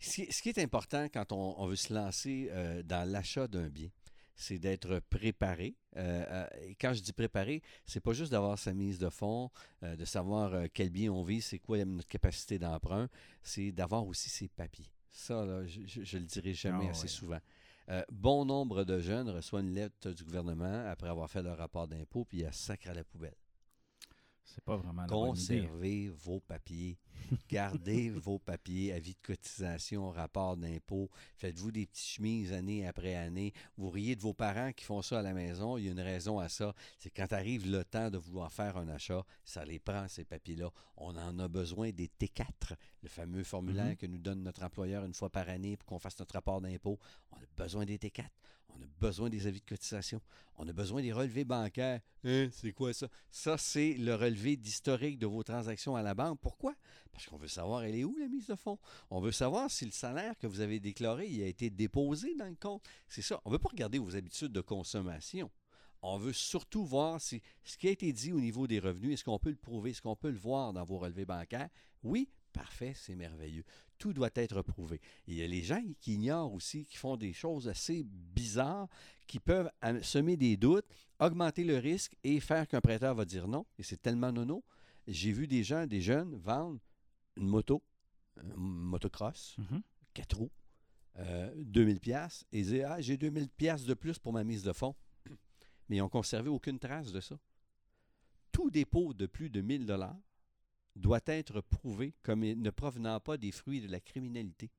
qui, 0.00 0.30
ce 0.32 0.42
qui 0.42 0.50
est 0.50 0.58
important 0.58 1.06
quand 1.12 1.32
on, 1.32 1.56
on 1.58 1.66
veut 1.66 1.74
se 1.76 1.92
lancer 1.92 2.48
euh, 2.52 2.82
dans 2.84 3.08
l'achat 3.10 3.48
d'un 3.48 3.68
bien, 3.68 3.88
c'est 4.38 4.58
d'être 4.58 5.00
préparé. 5.10 5.74
Euh, 5.96 6.24
euh, 6.30 6.46
et 6.62 6.74
quand 6.76 6.94
je 6.94 7.02
dis 7.02 7.12
préparé, 7.12 7.60
c'est 7.84 8.00
pas 8.00 8.12
juste 8.12 8.30
d'avoir 8.30 8.58
sa 8.58 8.72
mise 8.72 8.98
de 8.98 9.10
fonds, 9.10 9.50
euh, 9.82 9.96
de 9.96 10.04
savoir 10.04 10.70
quel 10.72 10.90
bien 10.90 11.12
on 11.12 11.24
vise, 11.24 11.44
c'est 11.44 11.58
quoi 11.58 11.84
notre 11.84 12.08
capacité 12.08 12.58
d'emprunt, 12.58 13.08
c'est 13.42 13.72
d'avoir 13.72 14.06
aussi 14.06 14.30
ses 14.30 14.48
papiers. 14.48 14.86
Ça, 15.10 15.44
là, 15.44 15.66
je, 15.66 15.80
je, 15.84 16.18
le 16.18 16.24
dirai 16.24 16.54
jamais 16.54 16.86
Ah, 16.86 16.90
assez 16.90 17.02
ouais. 17.02 17.08
souvent. 17.08 17.40
Euh, 17.90 18.02
bon 18.12 18.44
nombre 18.44 18.84
de 18.84 19.00
jeunes 19.00 19.28
reçoivent 19.30 19.64
une 19.64 19.74
lettre 19.74 20.12
du 20.12 20.22
gouvernement 20.22 20.86
après 20.86 21.08
avoir 21.08 21.28
fait 21.28 21.42
leur 21.42 21.56
rapport 21.56 21.88
d'impôt, 21.88 22.24
puis 22.24 22.38
ils 22.38 22.52
sacrent 22.52 22.90
à 22.90 22.94
la 22.94 23.02
poubelle. 23.02 23.34
C'est 24.54 24.64
pas 24.64 24.76
vraiment 24.76 25.02
la 25.02 25.06
idée. 25.06 25.14
Conservez 25.14 26.08
vos 26.08 26.40
papiers. 26.40 26.96
Gardez 27.48 28.10
vos 28.10 28.38
papiers, 28.38 28.92
avis 28.92 29.12
de 29.14 29.20
cotisation, 29.22 30.10
rapport 30.10 30.56
d'impôt. 30.56 31.10
Faites-vous 31.36 31.70
des 31.70 31.86
petites 31.86 32.06
chemises 32.06 32.52
année 32.52 32.86
après 32.86 33.14
année. 33.14 33.52
Vous 33.76 33.90
riez 33.90 34.16
de 34.16 34.22
vos 34.22 34.32
parents 34.32 34.72
qui 34.72 34.84
font 34.84 35.02
ça 35.02 35.18
à 35.18 35.22
la 35.22 35.34
maison. 35.34 35.76
Il 35.76 35.84
y 35.84 35.88
a 35.88 35.92
une 35.92 36.00
raison 36.00 36.38
à 36.38 36.48
ça. 36.48 36.74
C'est 36.98 37.10
quand 37.10 37.32
arrive 37.32 37.70
le 37.70 37.84
temps 37.84 38.10
de 38.10 38.16
vouloir 38.18 38.50
faire 38.50 38.76
un 38.78 38.88
achat, 38.88 39.22
ça 39.44 39.64
les 39.64 39.78
prend, 39.78 40.08
ces 40.08 40.24
papiers-là. 40.24 40.70
On 40.96 41.14
en 41.16 41.38
a 41.38 41.48
besoin 41.48 41.90
des 41.90 42.08
T4, 42.08 42.74
le 43.02 43.08
fameux 43.08 43.44
formulaire 43.44 43.86
Mhm. 43.88 43.96
que 43.96 44.06
nous 44.06 44.18
donne 44.18 44.42
notre 44.42 44.62
employeur 44.62 45.04
une 45.04 45.14
fois 45.14 45.30
par 45.30 45.48
année 45.48 45.76
pour 45.76 45.86
qu'on 45.86 45.98
fasse 45.98 46.18
notre 46.18 46.34
rapport 46.34 46.60
d'impôt. 46.60 46.98
On 47.32 47.36
a 47.36 47.40
besoin 47.56 47.84
des 47.84 47.98
T4. 47.98 48.24
On 48.74 48.82
a 48.82 48.86
besoin 49.00 49.30
des 49.30 49.46
avis 49.46 49.60
de 49.60 49.66
cotisation. 49.66 50.20
On 50.56 50.66
a 50.68 50.72
besoin 50.72 51.02
des 51.02 51.12
relevés 51.12 51.44
bancaires. 51.44 52.00
Hein, 52.24 52.48
c'est 52.52 52.72
quoi 52.72 52.92
ça? 52.92 53.08
Ça, 53.30 53.56
c'est 53.56 53.94
le 53.94 54.14
relevé 54.14 54.56
d'historique 54.56 55.18
de 55.18 55.26
vos 55.26 55.42
transactions 55.42 55.96
à 55.96 56.02
la 56.02 56.14
banque. 56.14 56.38
Pourquoi? 56.40 56.74
Parce 57.12 57.26
qu'on 57.26 57.36
veut 57.36 57.48
savoir, 57.48 57.84
elle 57.84 57.94
est 57.94 58.04
où 58.04 58.16
la 58.18 58.28
mise 58.28 58.48
de 58.48 58.56
fonds? 58.56 58.78
On 59.10 59.20
veut 59.20 59.32
savoir 59.32 59.70
si 59.70 59.84
le 59.84 59.92
salaire 59.92 60.36
que 60.38 60.46
vous 60.46 60.60
avez 60.60 60.80
déclaré 60.80 61.26
a 61.42 61.46
été 61.46 61.70
déposé 61.70 62.34
dans 62.34 62.48
le 62.48 62.56
compte. 62.56 62.82
C'est 63.08 63.22
ça. 63.22 63.40
On 63.44 63.50
ne 63.50 63.54
veut 63.54 63.60
pas 63.60 63.70
regarder 63.70 63.98
vos 63.98 64.16
habitudes 64.16 64.52
de 64.52 64.60
consommation. 64.60 65.50
On 66.02 66.16
veut 66.16 66.32
surtout 66.32 66.84
voir 66.84 67.20
si 67.20 67.42
ce 67.64 67.76
qui 67.76 67.88
a 67.88 67.90
été 67.90 68.12
dit 68.12 68.32
au 68.32 68.40
niveau 68.40 68.66
des 68.66 68.78
revenus, 68.78 69.14
est-ce 69.14 69.24
qu'on 69.24 69.38
peut 69.38 69.50
le 69.50 69.56
prouver? 69.56 69.90
Est-ce 69.90 70.02
qu'on 70.02 70.14
peut 70.16 70.30
le 70.30 70.38
voir 70.38 70.72
dans 70.72 70.84
vos 70.84 70.98
relevés 70.98 71.24
bancaires? 71.24 71.68
Oui, 72.04 72.28
parfait, 72.52 72.92
c'est 72.94 73.14
merveilleux. 73.14 73.64
Tout 73.98 74.12
doit 74.12 74.30
être 74.34 74.62
prouvé. 74.62 74.96
Et 75.26 75.32
il 75.32 75.34
y 75.34 75.42
a 75.42 75.46
les 75.46 75.62
gens 75.62 75.82
qui 76.00 76.14
ignorent 76.14 76.52
aussi, 76.54 76.84
qui 76.86 76.96
font 76.96 77.16
des 77.16 77.32
choses 77.32 77.68
assez 77.68 78.04
bizarres, 78.04 78.88
qui 79.26 79.40
peuvent 79.40 79.70
semer 80.02 80.36
des 80.36 80.56
doutes, 80.56 80.86
augmenter 81.18 81.64
le 81.64 81.78
risque 81.78 82.14
et 82.22 82.38
faire 82.40 82.66
qu'un 82.68 82.80
prêteur 82.80 83.14
va 83.14 83.24
dire 83.24 83.48
non. 83.48 83.66
Et 83.78 83.82
c'est 83.82 84.00
tellement 84.00 84.30
nono. 84.32 84.62
J'ai 85.06 85.32
vu 85.32 85.46
des 85.46 85.64
gens, 85.64 85.86
des 85.86 86.00
jeunes, 86.00 86.34
vendre 86.36 86.78
une 87.36 87.48
moto, 87.48 87.82
une 88.42 88.54
motocross, 88.56 89.56
Mhm. 89.58 89.82
quatre 90.14 90.36
roues, 90.36 90.50
euh, 91.16 91.52
2000 91.56 91.98
pièces 91.98 92.44
et 92.52 92.62
dire 92.62 92.92
ah 92.92 93.00
j'ai 93.00 93.16
2000 93.16 93.48
pièces 93.48 93.84
de 93.84 93.94
plus 93.94 94.18
pour 94.18 94.32
ma 94.32 94.44
mise 94.44 94.62
de 94.62 94.72
fonds. 94.72 94.94
Mais 95.88 95.96
ils 95.96 96.00
n'ont 96.00 96.08
conservé 96.08 96.48
aucune 96.48 96.78
trace 96.78 97.10
de 97.12 97.20
ça. 97.20 97.38
Tout 98.52 98.70
dépôt 98.70 99.14
de 99.14 99.26
plus 99.26 99.50
de 99.50 99.60
1000 99.60 99.86
dollars 99.86 100.16
doit 100.98 101.20
être 101.26 101.60
prouvé 101.60 102.14
comme 102.22 102.40
ne 102.40 102.70
provenant 102.70 103.18
pas 103.20 103.36
des 103.36 103.52
fruits 103.52 103.80
de 103.80 103.88
la 103.88 104.00
criminalité. 104.00 104.70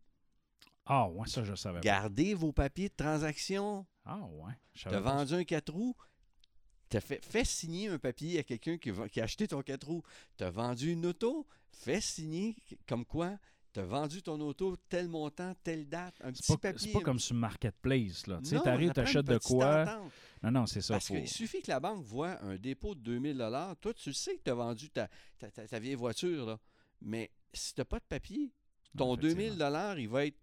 Ah, 0.86 1.08
ouais, 1.10 1.28
ça, 1.28 1.44
je 1.44 1.54
savais 1.56 1.80
pas. 1.80 1.86
Gardez 1.86 2.34
vos 2.34 2.52
papiers 2.52 2.90
de 2.90 2.96
transaction. 2.96 3.86
Ah, 4.06 4.26
ouais. 4.26 4.54
je 4.74 4.82
Tu 4.82 4.88
as 4.88 4.92
savais 4.92 5.04
pas 5.04 5.16
vendu 5.18 5.34
un 5.36 5.44
4 5.44 5.72
roues, 5.72 5.96
t'as 6.90 7.00
fait, 7.02 7.24
fais 7.24 7.46
signer 7.46 7.88
un 7.90 8.00
papier 8.00 8.40
à 8.40 8.44
quelqu'un 8.44 8.78
qui, 8.78 8.90
va- 8.90 9.08
qui 9.08 9.22
a 9.22 9.26
acheté 9.26 9.48
ton 9.48 9.62
4 9.62 9.86
roues. 9.88 10.04
Tu 10.38 10.44
as 10.44 10.50
vendu 10.50 10.92
une 10.92 11.06
auto, 11.06 11.48
fais 11.72 12.02
signer 12.02 12.56
comme 12.88 13.06
quoi 13.06 13.38
tu 13.74 13.80
as 13.80 13.86
vendu 13.86 14.22
ton 14.22 14.40
auto 14.42 14.76
tel 14.90 15.08
montant, 15.08 15.54
telle 15.64 15.88
date, 15.88 16.16
un 16.24 16.32
petit 16.32 16.44
pas, 16.54 16.58
papier. 16.58 16.88
c'est 16.88 16.94
pas 16.94 17.02
comme 17.02 17.20
sur 17.20 17.36
Marketplace. 17.36 18.28
Là. 18.28 18.40
Tu 18.44 18.56
prend 18.56 18.78
une 18.80 18.94
t'achètes 18.94 19.26
de 19.26 19.38
quoi? 19.38 19.82
entente. 19.84 20.12
Non, 20.44 20.52
non, 20.52 20.66
c'est 20.66 20.82
ça. 20.82 20.96
Parce 20.96 21.08
faut- 21.08 21.14
qu'il 21.16 21.28
suffit 21.28 21.62
que 21.62 21.70
la 21.70 21.80
banque 21.80 22.04
voit 22.04 22.42
un 22.44 22.56
dépôt 22.56 22.96
de 22.96 23.02
2000 23.02 23.38
Toi, 23.82 23.94
tu 23.94 24.10
le 24.10 24.14
sais 24.14 24.36
que 24.38 24.44
tu 24.44 24.50
as 24.50 24.56
vendu 24.56 24.90
ta, 24.90 25.08
ta, 25.38 25.52
ta- 25.52 25.68
ta 25.68 25.80
vieille 25.80 25.96
voiture. 25.96 26.46
Là. 26.46 26.60
Mais 27.02 27.30
si 27.54 27.74
tu 27.74 27.82
n'as 27.82 27.86
pas 27.86 28.00
de 28.00 28.06
papier, 28.06 28.52
ton 28.98 29.16
Effectivement. 29.16 29.56
2000 29.56 30.00
il 30.02 30.08
va 30.10 30.26
être 30.26 30.38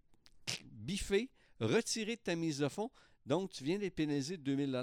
biffé, 0.71 1.29
retiré 1.59 2.15
de 2.15 2.21
ta 2.21 2.35
mise 2.35 2.59
de 2.59 2.69
fonds. 2.69 2.91
Donc, 3.25 3.51
tu 3.51 3.63
viens 3.63 3.77
d'être 3.77 3.95
pénalisé 3.95 4.37
de 4.37 4.43
2000 4.43 4.73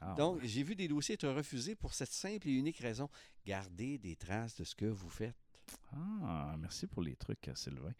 Ah, 0.00 0.14
Donc, 0.18 0.40
ouais. 0.42 0.48
j'ai 0.48 0.62
vu 0.62 0.74
des 0.74 0.88
dossiers 0.88 1.14
être 1.14 1.28
refusés 1.28 1.74
pour 1.76 1.94
cette 1.94 2.12
simple 2.12 2.48
et 2.48 2.52
unique 2.52 2.78
raison. 2.78 3.08
Gardez 3.46 3.98
des 3.98 4.16
traces 4.16 4.56
de 4.56 4.64
ce 4.64 4.74
que 4.74 4.86
vous 4.86 5.08
faites. 5.08 5.36
Ah, 6.28 6.54
merci 6.60 6.86
pour 6.86 7.02
les 7.02 7.14
trucs, 7.16 7.50
Sylvain. 7.54 7.92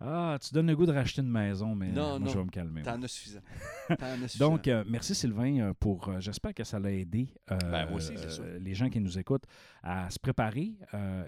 Ah, 0.00 0.36
tu 0.40 0.52
donnes 0.52 0.66
le 0.66 0.74
goût 0.74 0.86
de 0.86 0.92
racheter 0.92 1.20
une 1.22 1.30
maison, 1.30 1.74
mais 1.74 1.92
Non, 1.92 2.02
euh, 2.14 2.18
moi, 2.18 2.18
non. 2.20 2.26
je 2.28 2.38
vais 2.38 2.44
me 2.44 2.50
calmer. 2.50 2.82
T'en 2.82 3.00
as 3.02 3.08
suffisant. 3.08 3.40
Donc, 4.38 4.66
euh, 4.66 4.82
merci 4.88 5.14
Sylvain 5.14 5.58
euh, 5.60 5.74
pour. 5.78 6.08
euh, 6.08 6.18
J'espère 6.20 6.52
que 6.54 6.64
ça 6.64 6.80
l'a 6.80 6.90
aidé 6.90 7.28
euh, 7.52 7.58
Ben, 7.70 7.92
aussi, 7.92 8.14
les 8.60 8.74
gens 8.74 8.88
qui 8.90 8.98
nous 9.00 9.18
écoutent 9.18 9.44
à 9.82 10.10
se 10.10 10.18
préparer 10.18 10.72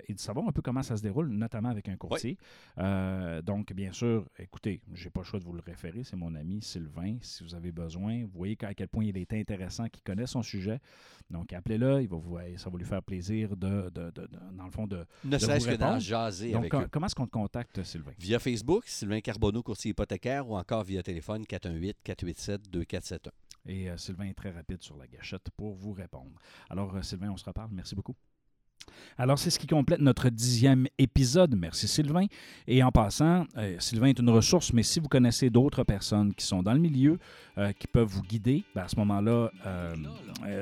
et 0.09 0.15
de 0.15 0.19
savoir 0.19 0.49
un 0.49 0.53
peu 0.53 0.63
comment 0.63 0.83
ça 0.83 0.97
se 0.97 1.03
déroule, 1.03 1.29
notamment 1.29 1.69
avec 1.69 1.89
un 1.89 1.97
courtier. 1.97 2.37
Donc, 3.45 3.73
bien 3.73 3.93
sûr, 3.93 4.27
écoutez, 4.39 4.83
j'ai 4.93 5.11
pas 5.11 5.21
le 5.21 5.27
choix 5.27 5.39
de 5.39 5.45
vous 5.45 5.53
le 5.53 5.63
référer. 5.65 6.03
C'est 6.05 6.17
mon 6.17 6.35
ami 6.35 6.61
Sylvain. 6.63 7.17
Si 7.23 7.45
vous 7.45 7.55
avez 7.55 7.73
besoin, 7.73 8.25
vous 8.25 8.31
voyez 8.39 8.57
à 8.63 8.75
quel 8.75 8.89
point 8.89 9.05
il 9.05 9.17
est 9.17 9.33
intéressant, 9.33 9.89
qu'il 9.89 10.03
connaît 10.03 10.27
son 10.27 10.43
sujet. 10.43 10.81
Donc, 11.31 11.53
appelez-le. 11.53 12.03
Il 12.03 12.09
va 12.09 12.17
vous, 12.17 12.39
ça 12.57 12.69
va 12.71 12.79
lui 12.79 12.85
faire 12.85 13.03
plaisir 13.03 13.57
de, 13.57 13.89
de- 13.91 14.11
de- 14.11 14.27
de- 14.27 14.29
dans 14.57 14.65
le 14.65 14.71
fond, 14.73 14.87
de. 14.87 15.05
ne 15.25 15.37
vous 15.37 15.69
d'en 15.79 15.99
jaser 15.99 16.53
Donc, 16.53 16.61
avec 16.61 16.71
com- 16.73 16.83
eux. 16.85 16.89
comment 16.91 17.07
est-ce 17.07 17.15
qu'on 17.15 17.27
te 17.27 17.31
contacte, 17.33 17.83
Sylvain? 17.83 18.13
Via 18.19 18.39
Facebook, 18.39 18.85
Sylvain 18.87 19.21
Carbonneau, 19.21 19.63
courtier 19.63 19.91
hypothécaire, 19.91 20.49
ou 20.49 20.57
encore 20.57 20.85
via 20.85 21.03
téléphone 21.03 21.45
418-487-2471. 21.45 23.31
Et 23.67 23.91
euh, 23.91 23.97
Sylvain 23.99 24.25
est 24.25 24.35
très 24.35 24.51
rapide 24.51 24.83
sur 24.83 24.97
la 24.97 25.07
gâchette 25.07 25.51
pour 25.57 25.75
vous 25.75 25.93
répondre. 25.93 26.33
Alors, 26.71 26.95
euh, 26.97 27.03
Sylvain, 27.03 27.31
on 27.31 27.37
se 27.37 27.45
reparle. 27.45 27.71
Merci 27.73 27.95
beaucoup. 27.95 28.15
Alors, 29.21 29.39
c'est 29.39 29.51
ce 29.51 29.59
qui 29.59 29.67
complète 29.67 30.01
notre 30.01 30.31
dixième 30.31 30.87
épisode. 30.99 31.55
Merci 31.55 31.87
Sylvain. 31.89 32.25
Et 32.67 32.83
en 32.83 32.91
passant, 32.91 33.45
euh, 33.59 33.77
Sylvain 33.79 34.07
est 34.07 34.19
une 34.19 34.31
ressource, 34.31 34.73
mais 34.73 34.83
si 34.83 34.99
vous 34.99 35.09
connaissez 35.09 35.51
d'autres 35.51 35.85
personnes 35.85 36.33
qui 36.33 36.47
sont 36.47 36.63
dans 36.63 36.73
le 36.73 36.79
milieu, 36.79 37.19
euh, 37.59 37.73
qui 37.73 37.87
peuvent 37.87 38.09
vous 38.09 38.23
guider, 38.23 38.65
ben, 38.75 38.85
à 38.85 38.89
ce 38.89 38.97
moment-là, 38.97 39.51
euh, 39.67 39.95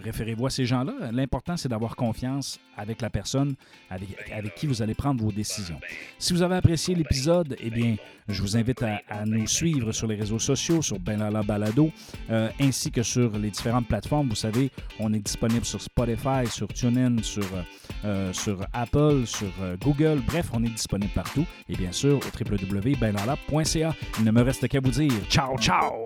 référez-vous 0.03 0.47
à 0.47 0.51
ces 0.51 0.67
gens-là. 0.67 1.13
L'important, 1.13 1.57
c'est 1.57 1.69
d'avoir 1.69 1.95
confiance 1.95 2.59
avec 2.77 3.01
la 3.01 3.11
personne 3.11 3.55
avec, 3.91 4.55
qui 4.57 4.67
vous 4.67 4.83
allez 4.83 4.95
prendre 4.95 5.23
vos 5.23 5.31
décisions. 5.31 5.79
Si 6.19 6.33
vous 6.33 6.43
avez 6.43 6.57
apprécié 6.57 6.97
l'épisode, 6.97 7.57
eh 7.61 7.71
bien, 7.71 7.95
je 8.29 8.43
vous 8.43 8.57
invite 8.57 8.83
à, 8.83 9.01
à 9.09 9.25
nous 9.25 9.47
suivre 9.47 9.93
sur 9.93 10.09
les 10.09 10.17
réseaux 10.17 10.39
sociaux, 10.41 10.83
sur 10.83 10.99
Benalla 10.99 11.43
Balado, 11.43 11.91
ainsi 12.61 12.91
que 12.91 13.03
sur 13.03 13.37
les 13.39 13.51
différentes 13.51 13.87
plateformes. 13.87 14.29
Vous 14.29 14.35
savez, 14.35 14.71
on 14.99 15.13
est 15.13 15.19
disponible 15.21 15.65
sur 15.65 15.81
Spotify, 15.81 16.47
sur 16.49 16.69
TuneIn, 16.69 17.23
sur, 17.23 17.47
euh, 18.05 18.33
sur 18.33 18.61
Apple, 18.73 19.27
sur 19.27 19.53
euh, 19.63 19.77
Google. 19.81 20.21
Bref, 20.27 20.51
on 20.53 20.63
est 20.65 20.69
disponible 20.69 21.13
partout. 21.15 21.45
Et 21.69 21.77
bien 21.77 21.93
sûr, 21.93 22.19
au 22.19 22.55
www.benalla.ca. 22.55 23.95
Il 24.19 24.25
ne 24.25 24.31
me 24.31 24.43
reste 24.43 24.69
qu'à 24.69 24.81
vous 24.81 24.91
dire 24.91 25.13
ciao, 25.29 25.57
ciao! 25.59 26.05